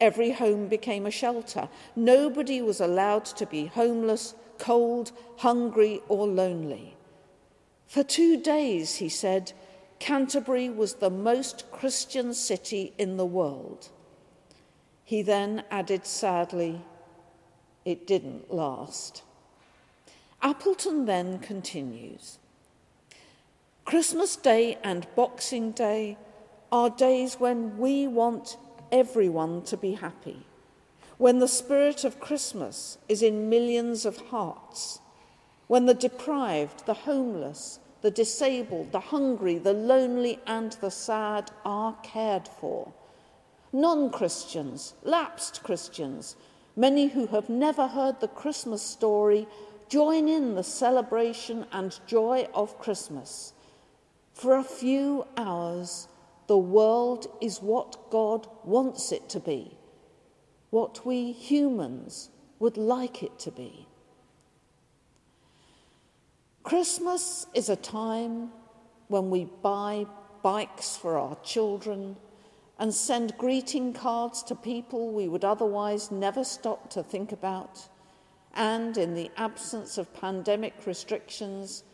Every 0.00 0.30
home 0.30 0.68
became 0.68 1.06
a 1.06 1.10
shelter. 1.10 1.68
Nobody 1.96 2.62
was 2.62 2.80
allowed 2.80 3.24
to 3.26 3.46
be 3.46 3.66
homeless, 3.66 4.34
cold, 4.58 5.12
hungry, 5.38 6.00
or 6.08 6.26
lonely. 6.26 6.96
For 7.86 8.02
two 8.04 8.36
days, 8.40 8.96
he 8.96 9.08
said, 9.08 9.52
Canterbury 9.98 10.68
was 10.68 10.94
the 10.94 11.10
most 11.10 11.70
Christian 11.72 12.32
city 12.32 12.92
in 12.98 13.16
the 13.16 13.26
world. 13.26 13.88
He 15.02 15.22
then 15.22 15.64
added 15.70 16.06
sadly, 16.06 16.82
It 17.84 18.06
didn't 18.06 18.52
last. 18.52 19.22
Appleton 20.40 21.06
then 21.06 21.40
continues 21.40 22.38
Christmas 23.84 24.36
Day 24.36 24.78
and 24.84 25.06
Boxing 25.16 25.72
Day 25.72 26.18
are 26.70 26.90
days 26.90 27.40
when 27.40 27.78
we 27.78 28.06
want 28.06 28.58
everyone 28.92 29.62
to 29.62 29.76
be 29.76 29.92
happy, 29.92 30.46
when 31.16 31.38
the 31.38 31.48
spirit 31.48 32.04
of 32.04 32.20
Christmas 32.20 32.98
is 33.08 33.22
in 33.22 33.48
millions 33.48 34.04
of 34.04 34.16
hearts, 34.28 35.00
when 35.66 35.86
the 35.86 35.94
deprived, 35.94 36.86
the 36.86 36.94
homeless, 36.94 37.80
the 38.00 38.10
disabled, 38.10 38.92
the 38.92 39.00
hungry, 39.00 39.58
the 39.58 39.72
lonely, 39.72 40.38
and 40.46 40.72
the 40.80 40.90
sad 40.90 41.50
are 41.64 41.96
cared 42.02 42.46
for 42.46 42.92
non 43.72 44.10
Christians, 44.10 44.94
lapsed 45.02 45.62
Christians, 45.62 46.36
many 46.76 47.08
who 47.08 47.26
have 47.26 47.48
never 47.48 47.88
heard 47.88 48.20
the 48.20 48.28
Christmas 48.28 48.82
story, 48.82 49.46
join 49.88 50.28
in 50.28 50.54
the 50.54 50.62
celebration 50.62 51.66
and 51.72 51.98
joy 52.06 52.46
of 52.54 52.78
Christmas. 52.78 53.52
For 54.32 54.56
a 54.56 54.64
few 54.64 55.26
hours, 55.36 56.08
the 56.48 56.58
world 56.58 57.26
is 57.40 57.62
what 57.62 58.10
God 58.10 58.48
wants 58.64 59.12
it 59.12 59.28
to 59.28 59.38
be, 59.38 59.76
what 60.70 61.06
we 61.06 61.30
humans 61.30 62.30
would 62.58 62.76
like 62.76 63.22
it 63.22 63.38
to 63.40 63.50
be. 63.50 63.86
Christmas 66.62 67.46
is 67.54 67.68
a 67.68 67.76
time 67.76 68.48
when 69.08 69.30
we 69.30 69.44
buy 69.62 70.06
bikes 70.42 70.96
for 70.96 71.18
our 71.18 71.36
children 71.44 72.16
and 72.78 72.94
send 72.94 73.36
greeting 73.36 73.92
cards 73.92 74.42
to 74.44 74.54
people 74.54 75.12
we 75.12 75.28
would 75.28 75.44
otherwise 75.44 76.10
never 76.10 76.44
stop 76.44 76.88
to 76.90 77.02
think 77.02 77.32
about, 77.32 77.88
and 78.54 78.96
in 78.96 79.14
the 79.14 79.30
absence 79.36 79.98
of 79.98 80.14
pandemic 80.14 80.86
restrictions, 80.86 81.84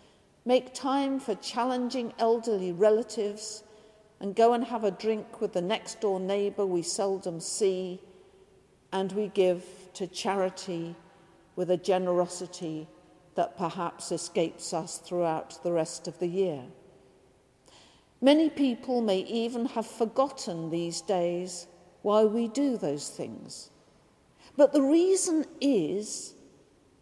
make 0.45 0.75
time 0.75 1.19
for 1.19 1.35
challenging 1.37 2.13
elderly 2.19 2.71
relatives 2.71 3.65
and 4.21 4.35
go 4.35 4.53
and 4.53 4.65
have 4.65 4.85
a 4.85 4.91
drink 4.91 5.41
with 5.41 5.53
the 5.53 5.63
next 5.63 6.01
door 6.01 6.21
neighbour 6.21 6.65
we 6.65 6.83
seldom 6.83 7.41
see, 7.41 8.01
and 8.93 9.13
we 9.13 9.29
give 9.29 9.65
to 9.95 10.07
charity 10.07 10.95
with 11.57 11.71
a 11.71 11.77
generosity 11.77 12.89
that 13.35 13.57
perhaps 13.59 14.13
escapes 14.13 14.73
us 14.73 14.99
throughout 14.99 15.63
the 15.63 15.73
rest 15.73 16.07
of 16.07 16.19
the 16.19 16.29
year. 16.29 16.63
Many 18.21 18.49
people 18.49 19.01
may 19.01 19.19
even 19.19 19.67
have 19.67 19.87
forgotten 19.87 20.71
these 20.71 21.01
days 21.01 21.67
why 22.03 22.25
we 22.25 22.49
do 22.49 22.77
those 22.77 23.09
things. 23.09 23.71
But 24.57 24.73
the 24.73 24.83
reason 24.83 25.45
is 25.61 26.35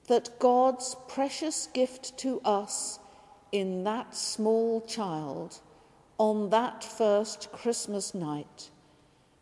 that 0.09 0.39
God's 0.39 0.97
precious 1.09 1.69
gift 1.75 2.19
to 2.19 2.41
us 2.45 2.99
in 3.53 3.85
that 3.85 4.17
small 4.17 4.81
child 4.81 5.61
on 6.19 6.51
that 6.51 6.85
first 6.85 7.51
Christmas 7.53 8.15
night 8.15 8.71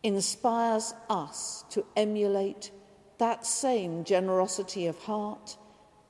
inspires 0.02 0.94
us 1.08 1.64
to 1.70 1.84
emulate 1.96 2.70
that 3.18 3.46
same 3.46 4.04
generosity 4.04 4.86
of 4.86 4.98
heart 4.98 5.56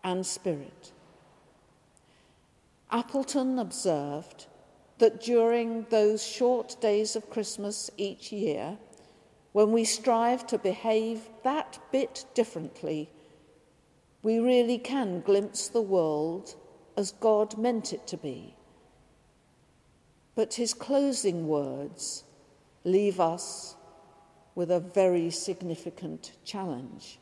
and 0.04 0.24
spirit. 0.24 0.92
Appleton 2.90 3.58
observed 3.58 4.46
that 4.98 5.20
during 5.20 5.86
those 5.90 6.24
short 6.24 6.80
days 6.80 7.16
of 7.16 7.30
Christmas 7.30 7.90
each 7.96 8.32
year, 8.32 8.78
when 9.52 9.72
we 9.72 9.84
strive 9.84 10.46
to 10.46 10.58
behave 10.58 11.28
that 11.42 11.78
bit 11.90 12.24
differently, 12.34 13.10
we 14.22 14.38
really 14.38 14.78
can 14.78 15.20
glimpse 15.20 15.68
the 15.68 15.82
world 15.82 16.54
as 16.96 17.12
God 17.12 17.56
meant 17.58 17.92
it 17.92 18.06
to 18.08 18.16
be. 18.16 18.54
But 20.34 20.54
his 20.54 20.74
closing 20.74 21.48
words 21.48 22.24
leave 22.84 23.20
us 23.20 23.76
with 24.54 24.70
a 24.70 24.80
very 24.80 25.30
significant 25.30 26.32
challenge. 26.44 27.18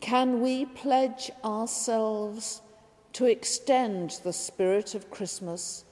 Can 0.00 0.40
we 0.40 0.66
pledge 0.66 1.30
ourselves 1.44 2.60
to 3.12 3.26
extend 3.26 4.18
the 4.24 4.32
spirit 4.32 4.94
of 4.94 5.10
Christmas 5.10 5.84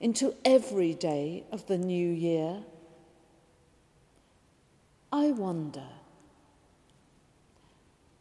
into 0.00 0.34
every 0.44 0.94
day 0.94 1.44
of 1.52 1.66
the 1.66 1.78
new 1.78 2.10
year? 2.10 2.64
I 5.12 5.30
wonder. 5.30 5.86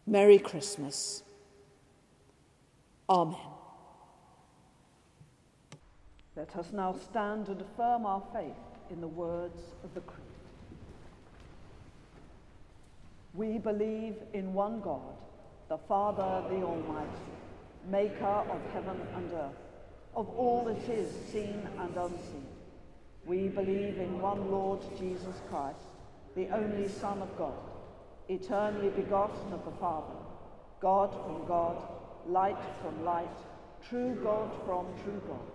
Merry 0.05 0.37
Christmas. 0.37 1.23
Amen. 3.09 3.54
Let 6.35 6.55
us 6.57 6.73
now 6.73 6.93
stand 6.93 7.47
and 7.47 7.61
affirm 7.61 8.05
our 8.05 8.21
faith 8.33 8.51
in 8.91 9.01
the 9.01 9.07
words 9.07 9.61
of 9.83 9.93
the 9.93 10.01
Creed. 10.01 10.25
We 13.33 13.57
believe 13.57 14.15
in 14.33 14.53
one 14.53 14.81
God, 14.81 15.15
the 15.69 15.77
Father, 15.77 16.43
the 16.49 16.63
Almighty 16.63 17.35
maker 17.89 18.25
of 18.25 18.61
heaven 18.73 18.99
and 19.15 19.31
earth, 19.33 19.61
of 20.15 20.29
all 20.29 20.63
that 20.65 20.89
is 20.89 21.11
seen 21.31 21.67
and 21.79 21.95
unseen. 21.95 22.47
We 23.25 23.47
believe 23.47 23.97
in 23.97 24.21
one 24.21 24.51
Lord 24.51 24.79
Jesus 24.97 25.35
Christ, 25.49 25.79
the 26.35 26.49
only 26.49 26.87
Son 26.87 27.21
of 27.21 27.37
God, 27.37 27.53
eternally 28.29 28.89
begotten 28.89 29.53
of 29.53 29.63
the 29.65 29.71
Father 29.79 30.13
God 30.81 31.11
from 31.11 31.47
God, 31.47 31.77
light 32.27 32.57
from 32.81 33.05
light, 33.05 33.37
true 33.89 34.17
God 34.23 34.51
from 34.65 34.85
true 35.03 35.21
God, 35.27 35.54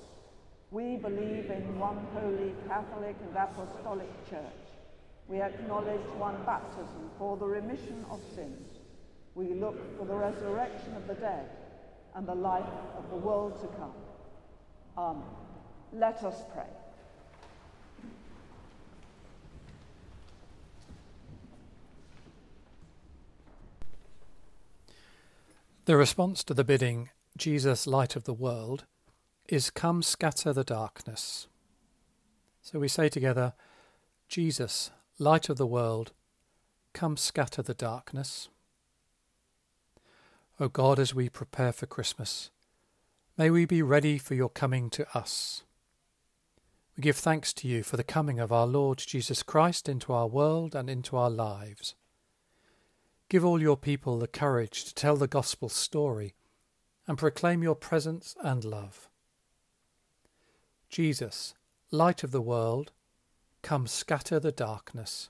We 0.71 0.95
believe 0.95 1.51
in 1.51 1.77
one 1.77 1.97
holy 2.13 2.53
Catholic 2.65 3.17
and 3.27 3.35
Apostolic 3.35 4.07
Church. 4.29 4.41
We 5.27 5.41
acknowledge 5.41 5.99
one 6.17 6.37
baptism 6.45 7.11
for 7.17 7.35
the 7.35 7.45
remission 7.45 8.05
of 8.09 8.21
sins. 8.33 8.79
We 9.35 9.53
look 9.53 9.97
for 9.97 10.05
the 10.05 10.15
resurrection 10.15 10.95
of 10.95 11.07
the 11.07 11.15
dead 11.15 11.49
and 12.15 12.25
the 12.25 12.35
life 12.35 12.63
of 12.97 13.09
the 13.09 13.17
world 13.17 13.59
to 13.59 13.67
come. 13.77 13.91
Amen. 14.97 15.23
Let 15.91 16.23
us 16.23 16.41
pray. 16.53 16.63
The 25.83 25.97
response 25.97 26.45
to 26.45 26.53
the 26.53 26.63
bidding, 26.63 27.09
Jesus, 27.37 27.87
light 27.87 28.15
of 28.15 28.23
the 28.23 28.33
world, 28.33 28.85
is 29.51 29.69
come 29.69 30.01
scatter 30.01 30.53
the 30.53 30.63
darkness. 30.63 31.47
So 32.61 32.79
we 32.79 32.87
say 32.87 33.09
together, 33.09 33.53
Jesus, 34.29 34.91
light 35.19 35.49
of 35.49 35.57
the 35.57 35.67
world, 35.67 36.13
come 36.93 37.17
scatter 37.17 37.61
the 37.61 37.73
darkness. 37.73 38.47
O 40.57 40.69
God, 40.69 40.99
as 40.99 41.13
we 41.13 41.27
prepare 41.27 41.73
for 41.73 41.85
Christmas, 41.85 42.49
may 43.37 43.49
we 43.49 43.65
be 43.65 43.81
ready 43.81 44.17
for 44.17 44.35
your 44.35 44.49
coming 44.49 44.89
to 44.91 45.05
us. 45.17 45.63
We 46.95 47.01
give 47.01 47.17
thanks 47.17 47.51
to 47.55 47.67
you 47.67 47.83
for 47.83 47.97
the 47.97 48.05
coming 48.05 48.39
of 48.39 48.53
our 48.53 48.67
Lord 48.67 48.99
Jesus 48.99 49.43
Christ 49.43 49.89
into 49.89 50.13
our 50.13 50.27
world 50.27 50.75
and 50.75 50.89
into 50.89 51.17
our 51.17 51.29
lives. 51.29 51.95
Give 53.27 53.43
all 53.43 53.61
your 53.61 53.77
people 53.77 54.17
the 54.17 54.27
courage 54.27 54.85
to 54.85 54.95
tell 54.95 55.17
the 55.17 55.27
gospel 55.27 55.67
story 55.67 56.35
and 57.05 57.17
proclaim 57.17 57.63
your 57.63 57.75
presence 57.75 58.35
and 58.41 58.63
love. 58.63 59.09
Jesus, 60.91 61.53
light 61.89 62.21
of 62.21 62.31
the 62.31 62.41
world, 62.41 62.91
come 63.61 63.87
scatter 63.87 64.41
the 64.41 64.51
darkness. 64.51 65.29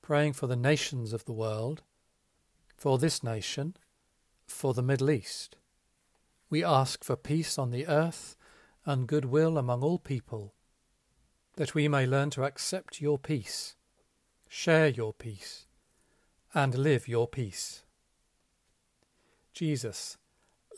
Praying 0.00 0.34
for 0.34 0.46
the 0.46 0.54
nations 0.54 1.12
of 1.12 1.24
the 1.24 1.32
world, 1.32 1.82
for 2.76 2.98
this 2.98 3.24
nation, 3.24 3.74
for 4.46 4.74
the 4.74 4.82
Middle 4.82 5.10
East. 5.10 5.56
We 6.50 6.62
ask 6.62 7.02
for 7.02 7.16
peace 7.16 7.58
on 7.58 7.72
the 7.72 7.88
earth 7.88 8.36
and 8.86 9.08
goodwill 9.08 9.58
among 9.58 9.82
all 9.82 9.98
people, 9.98 10.54
that 11.56 11.74
we 11.74 11.88
may 11.88 12.06
learn 12.06 12.30
to 12.30 12.44
accept 12.44 13.00
your 13.00 13.18
peace, 13.18 13.74
share 14.48 14.86
your 14.86 15.12
peace, 15.12 15.66
and 16.54 16.78
live 16.78 17.08
your 17.08 17.26
peace. 17.26 17.82
Jesus, 19.52 20.16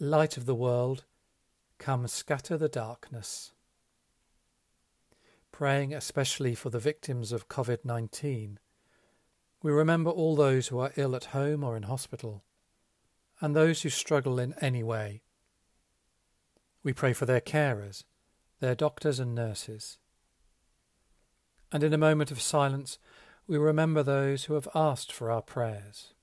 light 0.00 0.38
of 0.38 0.46
the 0.46 0.54
world, 0.54 1.04
come 1.78 2.06
scatter 2.06 2.56
the 2.56 2.68
darkness. 2.68 3.52
Praying 5.52 5.94
especially 5.94 6.54
for 6.54 6.70
the 6.70 6.78
victims 6.78 7.32
of 7.32 7.48
COVID 7.48 7.84
19, 7.84 8.58
we 9.62 9.72
remember 9.72 10.10
all 10.10 10.36
those 10.36 10.68
who 10.68 10.78
are 10.78 10.92
ill 10.96 11.16
at 11.16 11.26
home 11.26 11.64
or 11.64 11.76
in 11.76 11.84
hospital, 11.84 12.44
and 13.40 13.54
those 13.54 13.82
who 13.82 13.88
struggle 13.88 14.38
in 14.38 14.54
any 14.60 14.82
way. 14.82 15.22
We 16.82 16.92
pray 16.92 17.12
for 17.12 17.24
their 17.24 17.40
carers, 17.40 18.04
their 18.60 18.74
doctors 18.74 19.18
and 19.18 19.34
nurses. 19.34 19.98
And 21.72 21.82
in 21.82 21.94
a 21.94 21.98
moment 21.98 22.30
of 22.30 22.42
silence, 22.42 22.98
we 23.46 23.58
remember 23.58 24.02
those 24.02 24.44
who 24.44 24.54
have 24.54 24.68
asked 24.74 25.12
for 25.12 25.30
our 25.30 25.42
prayers. 25.42 26.14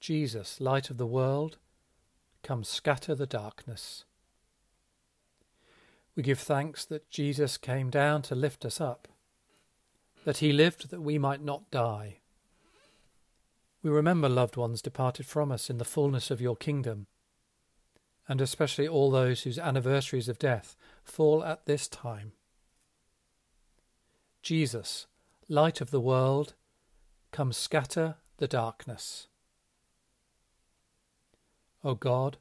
Jesus, 0.00 0.60
light 0.60 0.90
of 0.90 0.96
the 0.96 1.06
world, 1.06 1.58
come 2.44 2.62
scatter 2.62 3.14
the 3.14 3.26
darkness. 3.26 4.04
We 6.14 6.22
give 6.22 6.38
thanks 6.38 6.84
that 6.84 7.10
Jesus 7.10 7.56
came 7.56 7.90
down 7.90 8.22
to 8.22 8.36
lift 8.36 8.64
us 8.64 8.80
up, 8.80 9.08
that 10.24 10.36
he 10.36 10.52
lived 10.52 10.90
that 10.90 11.00
we 11.00 11.18
might 11.18 11.42
not 11.42 11.70
die. 11.72 12.18
We 13.82 13.90
remember 13.90 14.28
loved 14.28 14.56
ones 14.56 14.80
departed 14.80 15.26
from 15.26 15.50
us 15.50 15.68
in 15.68 15.78
the 15.78 15.84
fullness 15.84 16.30
of 16.30 16.40
your 16.40 16.54
kingdom, 16.54 17.06
and 18.28 18.40
especially 18.40 18.86
all 18.86 19.10
those 19.10 19.42
whose 19.42 19.58
anniversaries 19.58 20.28
of 20.28 20.38
death 20.38 20.76
fall 21.02 21.42
at 21.42 21.66
this 21.66 21.88
time. 21.88 22.32
Jesus, 24.42 25.06
light 25.48 25.80
of 25.80 25.90
the 25.90 26.00
world, 26.00 26.54
come 27.32 27.52
scatter 27.52 28.16
the 28.36 28.48
darkness. 28.48 29.28
O 31.84 31.94
God, 31.94 32.38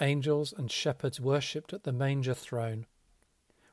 angels 0.00 0.52
and 0.56 0.70
shepherds 0.70 1.20
worshipped 1.20 1.72
at 1.72 1.84
the 1.84 1.92
manger 1.92 2.34
throne. 2.34 2.86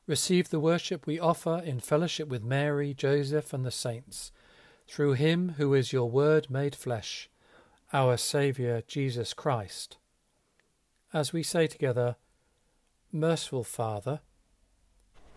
Receive 0.08 0.50
the 0.50 0.60
worship 0.60 1.06
we 1.06 1.20
offer 1.20 1.62
in 1.66 1.80
fellowship 1.80 2.28
with 2.28 2.44
Mary, 2.44 2.94
Joseph, 2.94 3.54
and 3.54 3.66
the 3.66 3.72
saints, 3.72 4.32
through 4.88 5.14
him 5.14 5.56
who 5.58 5.74
is 5.74 5.92
your 5.92 6.10
word 6.10 6.50
made 6.50 6.76
flesh, 6.76 7.30
our 7.92 8.16
Saviour 8.16 8.82
Jesus 8.88 9.34
Christ. 9.34 9.98
As 11.12 11.34
we 11.34 11.44
say 11.44 11.68
together, 11.68 12.16
Merciful 13.12 13.64
Father, 13.64 14.20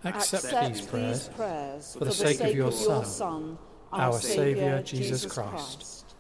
accept, 0.05 0.45
accept 0.45 0.75
these, 0.75 0.87
prayers 0.87 1.29
these 1.29 1.37
prayers, 1.37 1.97
for 1.99 2.05
the, 2.05 2.13
sake, 2.13 2.39
sake 2.39 2.51
of 2.51 2.57
your, 2.57 2.69
of 2.69 2.75
your 2.75 3.05
Son, 3.05 3.05
Son, 3.05 3.59
our, 3.93 4.01
our 4.01 4.21
Saviour 4.21 4.83
Jesus 4.83 5.25
Christ. 5.25 5.79
Christ. 5.79 6.15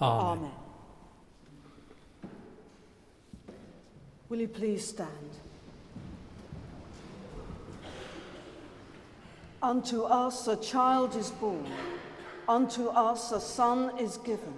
Amen. 0.00 0.38
Amen. 0.44 0.63
Will 4.28 4.40
you 4.40 4.48
please 4.48 4.86
stand? 4.86 5.10
Unto 9.62 10.02
us 10.02 10.46
a 10.48 10.56
child 10.56 11.16
is 11.16 11.30
born, 11.30 11.66
unto 12.48 12.88
us 12.88 13.32
a 13.32 13.40
son 13.40 13.98
is 13.98 14.18
given, 14.18 14.54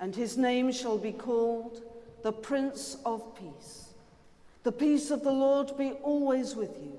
and 0.00 0.14
his 0.14 0.36
name 0.36 0.72
shall 0.72 0.98
be 0.98 1.12
called 1.12 1.82
the 2.22 2.32
Prince 2.32 2.96
of 3.04 3.36
Peace. 3.36 3.90
The 4.62 4.72
peace 4.72 5.10
of 5.10 5.22
the 5.22 5.30
Lord 5.30 5.76
be 5.78 5.92
always 6.02 6.56
with 6.56 6.76
you. 6.82 6.98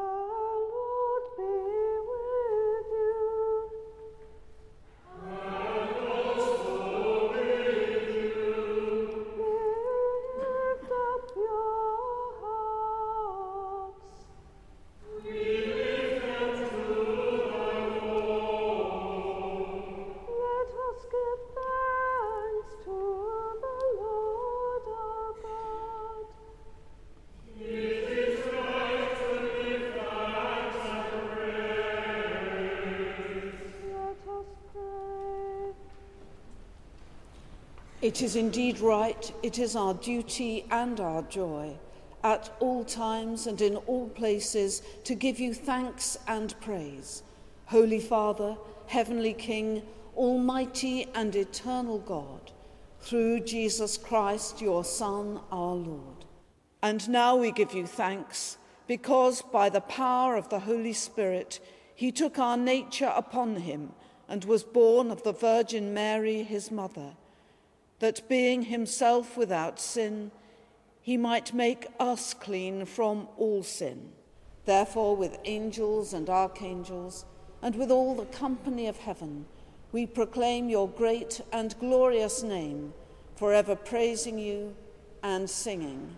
It 38.11 38.21
is 38.21 38.35
indeed 38.35 38.81
right, 38.81 39.33
it 39.41 39.57
is 39.57 39.73
our 39.73 39.93
duty 39.93 40.65
and 40.69 40.99
our 40.99 41.21
joy, 41.21 41.77
at 42.25 42.53
all 42.59 42.83
times 42.83 43.47
and 43.47 43.61
in 43.61 43.77
all 43.77 44.09
places, 44.09 44.81
to 45.05 45.15
give 45.15 45.39
you 45.39 45.53
thanks 45.53 46.17
and 46.27 46.53
praise. 46.59 47.23
Holy 47.67 48.01
Father, 48.01 48.57
Heavenly 48.87 49.31
King, 49.31 49.83
Almighty 50.17 51.07
and 51.15 51.33
eternal 51.33 51.99
God, 51.99 52.51
through 52.99 53.45
Jesus 53.45 53.97
Christ, 53.97 54.59
your 54.59 54.83
Son, 54.83 55.39
our 55.49 55.75
Lord. 55.75 56.25
And 56.83 57.07
now 57.07 57.37
we 57.37 57.53
give 57.53 57.73
you 57.73 57.87
thanks, 57.87 58.57
because 58.87 59.41
by 59.41 59.69
the 59.69 59.79
power 59.79 60.35
of 60.35 60.49
the 60.49 60.59
Holy 60.59 60.91
Spirit, 60.91 61.61
he 61.95 62.11
took 62.11 62.37
our 62.37 62.57
nature 62.57 63.13
upon 63.15 63.55
him 63.55 63.93
and 64.27 64.43
was 64.43 64.65
born 64.65 65.11
of 65.11 65.23
the 65.23 65.31
Virgin 65.31 65.93
Mary, 65.93 66.43
his 66.43 66.71
mother 66.71 67.13
that 68.01 68.27
being 68.27 68.63
himself 68.63 69.37
without 69.37 69.79
sin, 69.79 70.31
he 71.01 71.17
might 71.17 71.53
make 71.53 71.85
us 71.99 72.33
clean 72.33 72.83
from 72.83 73.27
all 73.37 73.61
sin. 73.61 74.11
Therefore, 74.65 75.15
with 75.15 75.37
angels 75.45 76.11
and 76.11 76.27
archangels, 76.27 77.25
and 77.61 77.75
with 77.75 77.91
all 77.91 78.15
the 78.15 78.25
company 78.25 78.87
of 78.87 78.97
heaven, 78.97 79.45
we 79.91 80.07
proclaim 80.07 80.67
your 80.67 80.89
great 80.89 81.41
and 81.53 81.77
glorious 81.79 82.41
name, 82.41 82.91
forever 83.35 83.75
praising 83.75 84.39
you 84.39 84.75
and 85.21 85.47
singing. 85.47 86.17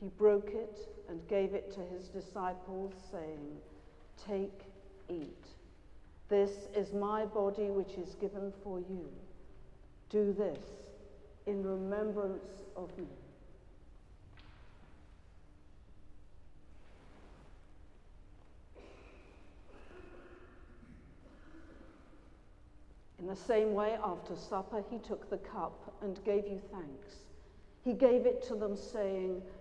He 0.00 0.08
broke 0.16 0.50
it 0.50 0.78
and 1.08 1.26
gave 1.28 1.54
it 1.54 1.72
to 1.74 1.80
his 1.80 2.08
disciples, 2.08 2.94
saying, 3.10 3.58
Take, 4.26 4.62
eat. 5.08 5.46
This 6.28 6.68
is 6.76 6.92
my 6.92 7.24
body 7.24 7.70
which 7.70 7.94
is 7.94 8.14
given 8.14 8.52
for 8.62 8.78
you. 8.78 9.08
Do 10.10 10.32
this 10.32 10.64
in 11.46 11.64
remembrance 11.64 12.62
of 12.76 12.96
me. 12.98 13.06
In 23.18 23.26
the 23.26 23.36
same 23.36 23.74
way, 23.74 23.96
after 24.04 24.36
supper, 24.36 24.84
he 24.90 24.98
took 24.98 25.28
the 25.28 25.38
cup 25.38 25.94
and 26.02 26.22
gave 26.24 26.46
you 26.46 26.60
thanks. 26.70 27.16
He 27.84 27.92
gave 27.92 28.26
it 28.26 28.42
to 28.48 28.54
them, 28.54 28.76
saying, 28.76 29.42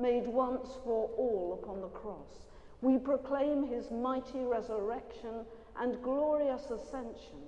made 0.00 0.26
once 0.26 0.78
for 0.84 1.10
all 1.16 1.60
upon 1.62 1.80
the 1.80 1.88
cross. 1.88 2.46
We 2.82 2.98
proclaim 2.98 3.66
his 3.66 3.90
mighty 3.90 4.40
resurrection 4.40 5.44
and 5.78 6.02
glorious 6.02 6.70
ascension. 6.70 7.40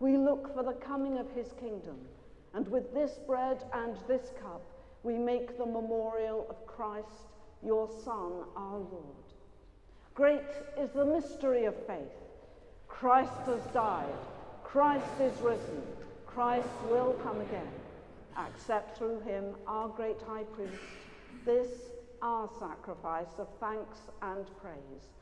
We 0.00 0.16
look 0.16 0.54
for 0.54 0.62
the 0.62 0.72
coming 0.72 1.18
of 1.18 1.30
his 1.32 1.52
kingdom, 1.60 1.98
and 2.54 2.66
with 2.68 2.92
this 2.94 3.18
bread 3.26 3.64
and 3.72 3.96
this 4.08 4.32
cup, 4.40 4.62
we 5.02 5.18
make 5.18 5.58
the 5.58 5.66
memorial 5.66 6.46
of 6.48 6.66
Christ, 6.66 7.28
your 7.62 7.88
Son, 8.04 8.44
our 8.56 8.78
Lord. 8.78 9.24
Great 10.14 10.40
is 10.78 10.90
the 10.90 11.04
mystery 11.04 11.64
of 11.66 11.74
faith. 11.86 12.12
Christ 12.88 13.32
has 13.46 13.60
died. 13.72 14.14
Christ 14.62 15.20
is 15.20 15.38
risen. 15.40 15.82
Christ 16.26 16.68
will 16.90 17.12
come 17.22 17.40
again. 17.40 17.68
Accept 18.36 18.96
through 18.96 19.20
him, 19.20 19.54
our 19.66 19.88
great 19.88 20.20
high 20.26 20.44
priest, 20.44 20.72
this 21.44 21.68
our 22.22 22.48
sacrifice 22.58 23.38
of 23.38 23.48
thanks 23.60 23.98
and 24.22 24.46
praise. 24.60 25.12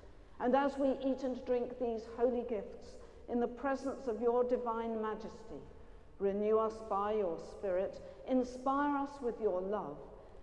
And 0.41 0.55
as 0.55 0.79
we 0.79 0.91
eat 1.05 1.25
and 1.25 1.45
drink 1.45 1.79
these 1.81 2.03
holy 2.17 2.45
gifts 2.49 2.97
in 3.29 3.41
the 3.41 3.49
presence 3.49 4.07
of 4.07 4.21
your 4.21 4.45
divine 4.45 5.01
majesty, 5.01 5.63
renew 6.19 6.59
us 6.59 6.75
by 6.89 7.15
your 7.15 7.39
Spirit, 7.39 8.01
inspire 8.29 8.97
us 8.97 9.11
with 9.21 9.41
your 9.41 9.61
love, 9.61 9.97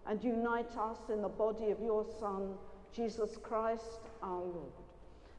and 0.07 0.23
unite 0.23 0.75
us 0.77 0.97
in 1.11 1.21
the 1.21 1.30
body 1.30 1.71
of 1.71 1.80
your 1.80 2.05
Son, 2.19 2.53
Jesus 2.93 3.38
Christ 3.41 4.01
our 4.21 4.41
Lord. 4.41 4.73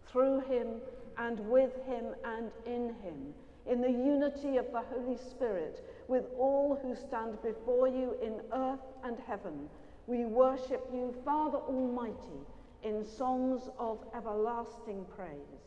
Through 0.07 0.41
him 0.41 0.81
and 1.19 1.41
with 1.41 1.75
him 1.87 2.15
and 2.25 2.51
in 2.67 2.95
him, 3.03 3.35
in 3.67 3.81
the 3.81 3.91
unity 3.91 4.57
of 4.57 4.71
the 4.73 4.83
Holy 4.83 5.17
Spirit, 5.17 5.85
with 6.09 6.25
all 6.39 6.79
who 6.83 6.97
stand 6.97 7.41
before 7.43 7.89
you 7.89 8.15
in 8.23 8.41
earth 8.53 8.81
and 9.05 9.19
heaven, 9.27 9.69
we 10.11 10.25
worship 10.25 10.85
you, 10.93 11.15
Father 11.25 11.59
Almighty, 11.59 12.41
in 12.83 13.05
songs 13.05 13.63
of 13.79 13.99
everlasting 14.13 15.07
praise. 15.17 15.63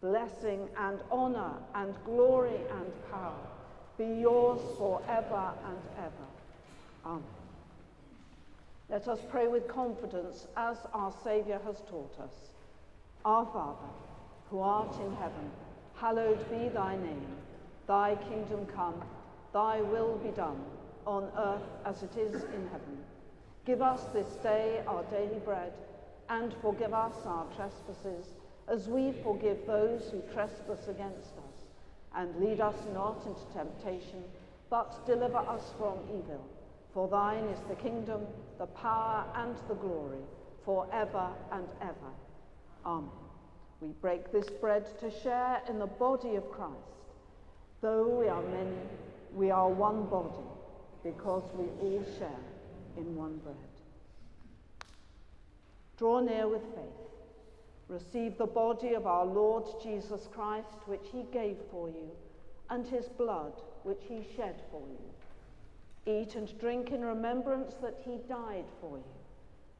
Blessing 0.00 0.68
and 0.78 1.00
honor 1.10 1.54
and 1.74 1.92
glory 2.04 2.54
and 2.70 3.10
power 3.10 3.34
be 3.98 4.04
yours 4.04 4.60
forever 4.78 5.52
and 5.66 5.78
ever. 5.98 6.28
Amen. 7.04 7.24
Let 8.88 9.08
us 9.08 9.18
pray 9.28 9.48
with 9.48 9.66
confidence 9.66 10.46
as 10.56 10.76
our 10.92 11.12
Saviour 11.24 11.60
has 11.64 11.80
taught 11.90 12.16
us. 12.22 12.34
Our 13.24 13.46
Father, 13.46 13.90
who 14.50 14.60
art 14.60 14.94
in 15.00 15.16
heaven, 15.16 15.50
hallowed 15.96 16.48
be 16.48 16.68
thy 16.68 16.94
name. 16.96 17.36
Thy 17.88 18.14
kingdom 18.28 18.66
come, 18.66 19.02
thy 19.52 19.80
will 19.80 20.16
be 20.18 20.30
done, 20.30 20.62
on 21.06 21.28
earth 21.36 21.62
as 21.84 22.02
it 22.02 22.16
is 22.16 22.34
in 22.34 22.68
heaven. 22.70 23.04
Give 23.64 23.80
us 23.80 24.04
this 24.12 24.36
day 24.42 24.82
our 24.86 25.04
daily 25.04 25.38
bread, 25.42 25.72
and 26.28 26.54
forgive 26.60 26.92
us 26.92 27.14
our 27.24 27.46
trespasses, 27.56 28.34
as 28.68 28.88
we 28.88 29.12
forgive 29.22 29.66
those 29.66 30.10
who 30.10 30.22
trespass 30.34 30.86
against 30.88 31.32
us. 31.38 31.54
And 32.14 32.36
lead 32.36 32.60
us 32.60 32.76
not 32.92 33.24
into 33.26 33.40
temptation, 33.54 34.22
but 34.68 35.06
deliver 35.06 35.38
us 35.38 35.72
from 35.78 35.98
evil. 36.10 36.44
For 36.92 37.08
thine 37.08 37.44
is 37.44 37.60
the 37.68 37.74
kingdom, 37.74 38.26
the 38.58 38.66
power, 38.66 39.24
and 39.34 39.56
the 39.66 39.74
glory, 39.74 40.22
for 40.64 40.86
ever 40.92 41.30
and 41.50 41.66
ever. 41.80 42.12
Amen. 42.84 43.10
We 43.80 43.88
break 44.00 44.30
this 44.30 44.48
bread 44.50 44.86
to 45.00 45.10
share 45.10 45.62
in 45.70 45.78
the 45.78 45.86
body 45.86 46.36
of 46.36 46.50
Christ. 46.50 46.74
Though 47.80 48.08
we 48.08 48.28
are 48.28 48.42
many, 48.42 48.76
we 49.34 49.50
are 49.50 49.68
one 49.68 50.04
body, 50.04 50.46
because 51.02 51.42
we 51.56 51.64
all 51.80 52.04
share 52.18 52.53
in 52.96 53.16
one 53.16 53.36
bread. 53.38 53.56
Draw 55.96 56.20
near 56.20 56.48
with 56.48 56.62
faith. 56.74 57.04
Receive 57.88 58.38
the 58.38 58.46
body 58.46 58.94
of 58.94 59.06
our 59.06 59.26
Lord 59.26 59.64
Jesus 59.82 60.28
Christ, 60.32 60.78
which 60.86 61.06
he 61.12 61.24
gave 61.32 61.56
for 61.70 61.88
you, 61.88 62.10
and 62.70 62.86
his 62.86 63.06
blood, 63.06 63.52
which 63.82 64.02
he 64.08 64.26
shed 64.36 64.62
for 64.70 64.82
you. 64.88 66.12
Eat 66.12 66.34
and 66.34 66.58
drink 66.58 66.90
in 66.90 67.02
remembrance 67.02 67.74
that 67.82 67.98
he 68.04 68.18
died 68.28 68.64
for 68.80 68.96
you, 68.96 69.04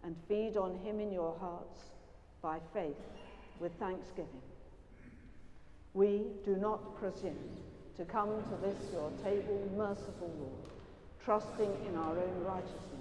and 0.02 0.16
feed 0.28 0.56
on 0.56 0.78
him 0.84 1.00
in 1.00 1.12
your 1.12 1.34
hearts 1.40 1.80
by 2.42 2.58
faith 2.72 2.96
with 3.58 3.72
thanksgiving. 3.78 4.42
We 5.94 6.26
do 6.44 6.56
not 6.56 6.98
presume 6.98 7.38
to 7.96 8.04
come 8.04 8.28
to 8.28 8.66
this 8.66 8.76
your 8.92 9.10
table, 9.22 9.70
merciful 9.76 10.32
Lord, 10.38 10.70
trusting 11.24 11.72
in 11.88 11.96
our 11.96 12.18
own 12.18 12.44
righteousness, 12.44 12.93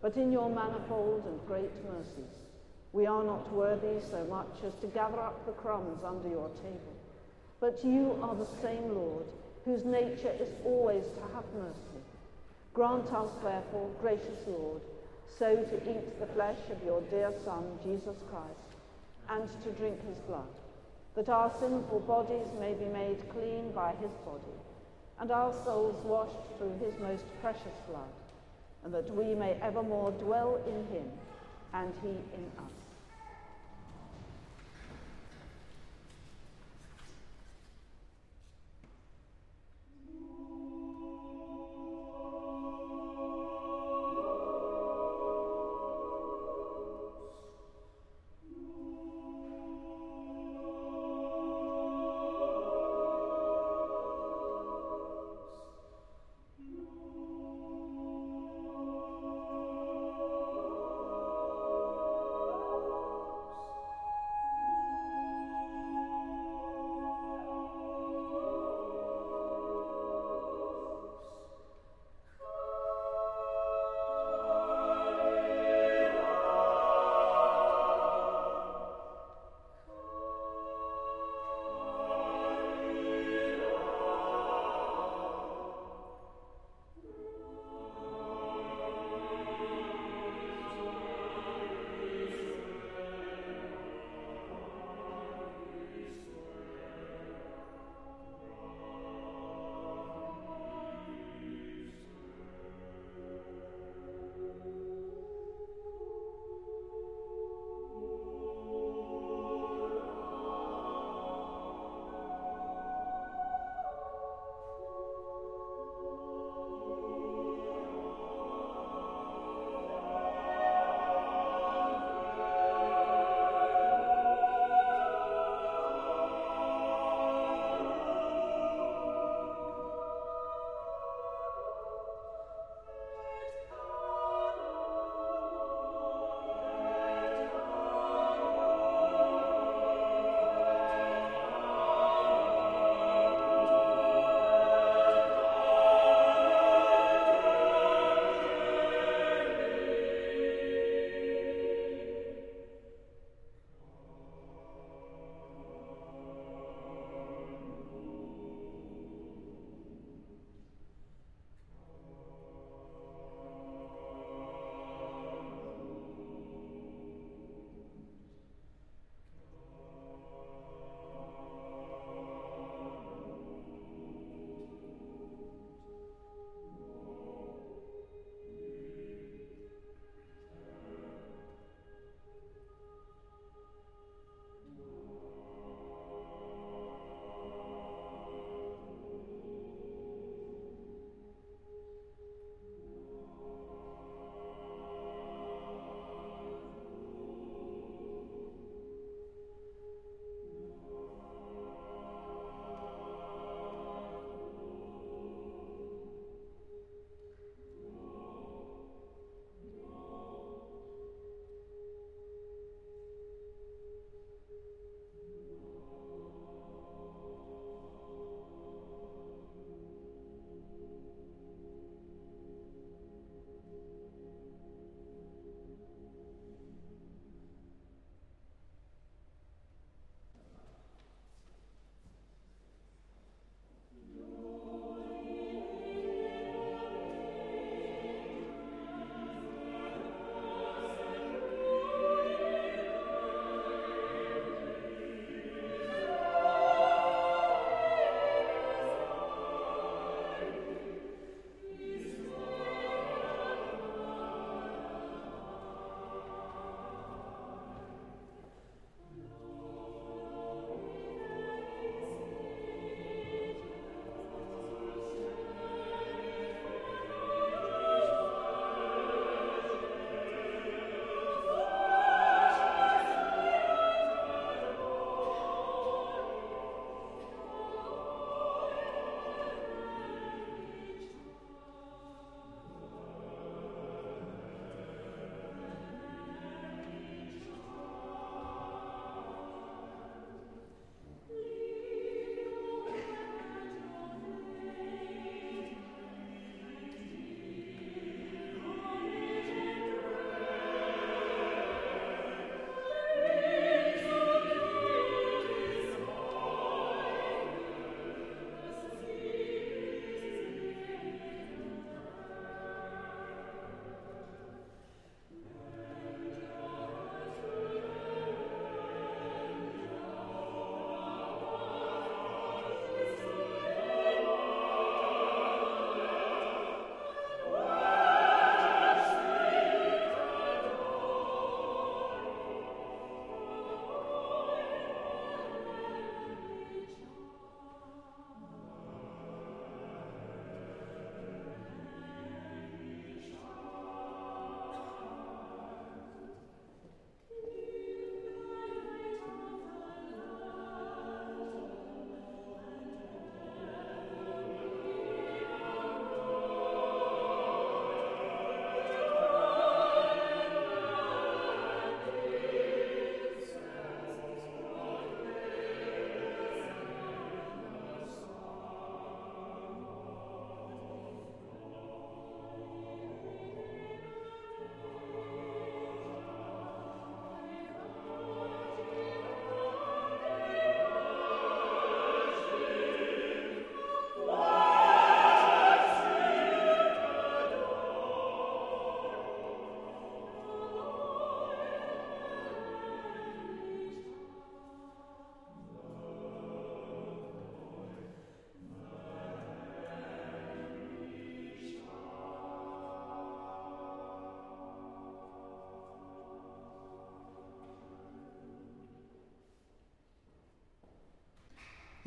but 0.00 0.16
in 0.16 0.32
your 0.32 0.48
manifold 0.48 1.24
and 1.26 1.46
great 1.46 1.72
mercies. 1.90 2.34
We 2.92 3.06
are 3.06 3.24
not 3.24 3.52
worthy 3.52 4.00
so 4.10 4.24
much 4.24 4.64
as 4.64 4.74
to 4.80 4.86
gather 4.86 5.20
up 5.20 5.44
the 5.46 5.52
crumbs 5.52 6.02
under 6.04 6.28
your 6.28 6.48
table, 6.62 6.94
but 7.60 7.84
you 7.84 8.18
are 8.22 8.34
the 8.34 8.48
same 8.62 8.94
Lord, 8.94 9.26
whose 9.64 9.84
nature 9.84 10.34
is 10.40 10.50
always 10.64 11.04
to 11.04 11.20
have 11.34 11.44
mercy. 11.54 12.02
Grant 12.72 13.12
us, 13.12 13.30
therefore, 13.42 13.90
gracious 14.00 14.46
Lord, 14.46 14.82
so 15.38 15.56
to 15.56 15.90
eat 15.90 16.20
the 16.20 16.32
flesh 16.34 16.60
of 16.70 16.82
your 16.84 17.02
dear 17.10 17.32
Son, 17.44 17.64
Jesus 17.84 18.16
Christ, 18.30 18.70
and 19.28 19.48
to 19.64 19.70
drink 19.72 19.98
his 20.06 20.18
blood, 20.20 20.54
that 21.14 21.28
our 21.28 21.52
sinful 21.58 22.00
bodies 22.00 22.48
may 22.60 22.74
be 22.74 22.86
made 22.86 23.28
clean 23.30 23.72
by 23.72 23.92
his 24.00 24.12
body 24.24 24.56
and 25.18 25.30
our 25.30 25.52
souls 25.64 26.04
washed 26.04 26.36
through 26.58 26.78
his 26.78 26.98
most 27.00 27.24
precious 27.40 27.78
blood, 27.88 28.12
and 28.86 28.94
that 28.94 29.12
we 29.12 29.34
may 29.34 29.56
evermore 29.62 30.12
dwell 30.12 30.60
in 30.64 30.86
him 30.96 31.10
and 31.74 31.92
he 32.02 32.10
in 32.32 32.46
us. 32.56 32.75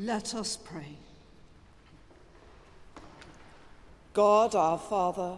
Let 0.01 0.33
us 0.33 0.55
pray. 0.55 0.95
God 4.13 4.55
our 4.55 4.77
Father, 4.77 5.37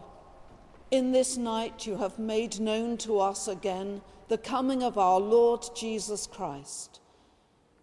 in 0.92 1.12
this 1.12 1.36
night 1.36 1.88
you 1.88 1.98
have 1.98 2.20
made 2.20 2.60
known 2.60 2.98
to 2.98 3.20
us 3.20 3.48
again 3.48 4.04
the 4.28 4.38
coming 4.38 4.84
of 4.84 5.00
our 5.00 5.20
Lord 5.20 5.66
Jesus 5.76 6.28
Christ. 6.28 7.00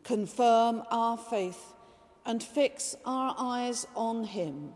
Confirm 0.05 0.85
our 0.89 1.19
faith 1.19 1.75
and 2.25 2.41
fix 2.41 2.95
our 3.05 3.35
eyes 3.37 3.85
on 3.97 4.23
him 4.23 4.71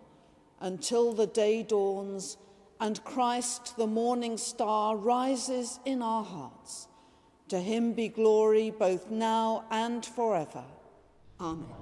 until 0.61 1.13
the 1.13 1.29
day 1.29 1.63
dawns 1.63 2.37
and 2.81 3.03
Christ, 3.05 3.77
the 3.77 3.87
morning 3.87 4.37
star, 4.39 4.97
rises 4.97 5.79
in 5.85 6.03
our 6.03 6.25
hearts. 6.25 6.89
To 7.47 7.61
him 7.61 7.93
be 7.93 8.09
glory 8.09 8.71
both 8.71 9.09
now 9.09 9.67
and 9.71 10.05
forever. 10.05 10.65
Amen. 11.41 11.82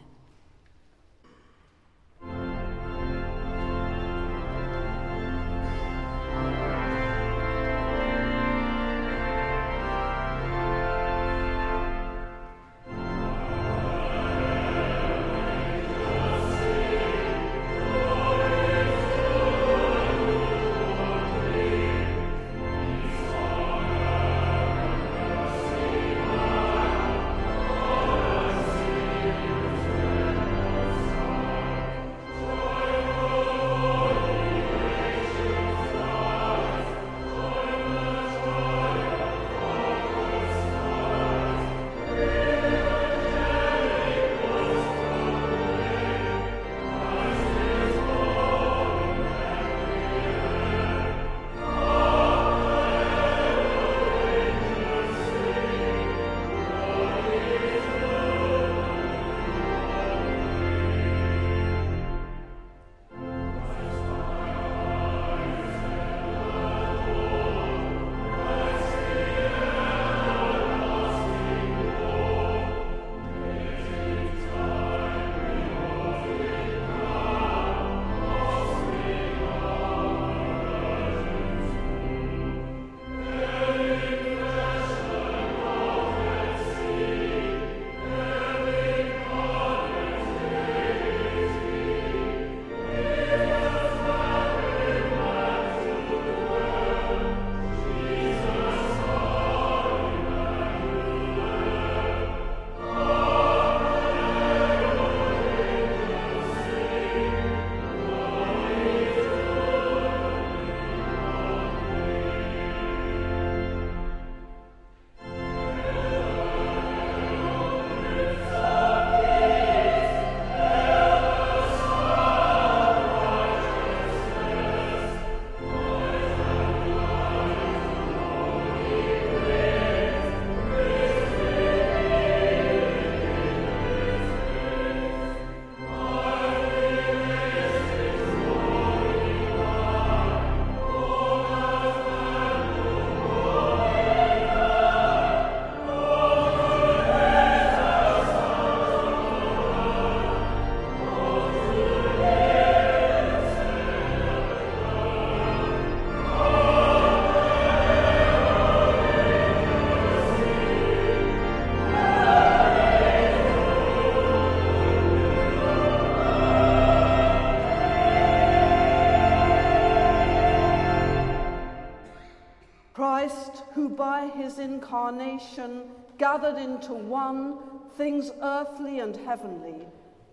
Incarnation, 174.91 175.83
gathered 176.17 176.57
into 176.57 176.93
one, 176.93 177.57
things 177.95 178.29
earthly 178.41 178.99
and 178.99 179.15
heavenly, 179.15 179.87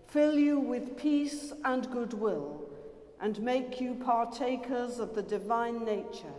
fill 0.07 0.37
you 0.37 0.59
with 0.59 0.97
peace 0.97 1.53
and 1.63 1.89
goodwill, 1.91 2.69
and 3.21 3.41
make 3.41 3.79
you 3.79 3.95
partakers 3.95 4.99
of 4.99 5.15
the 5.15 5.21
divine 5.21 5.85
nature. 5.85 6.35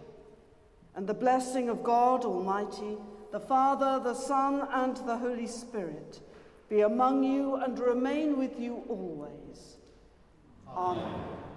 And 0.94 1.06
the 1.06 1.14
blessing 1.14 1.70
of 1.70 1.82
God 1.82 2.26
Almighty, 2.26 2.98
the 3.32 3.40
Father, 3.40 3.98
the 4.04 4.14
Son, 4.14 4.68
and 4.70 4.96
the 4.98 5.16
Holy 5.16 5.46
Spirit 5.46 6.20
be 6.68 6.82
among 6.82 7.24
you 7.24 7.56
and 7.56 7.78
remain 7.78 8.36
with 8.36 8.60
you 8.60 8.82
always. 8.88 9.76
Amen. 10.68 11.04
Amen. 11.04 11.49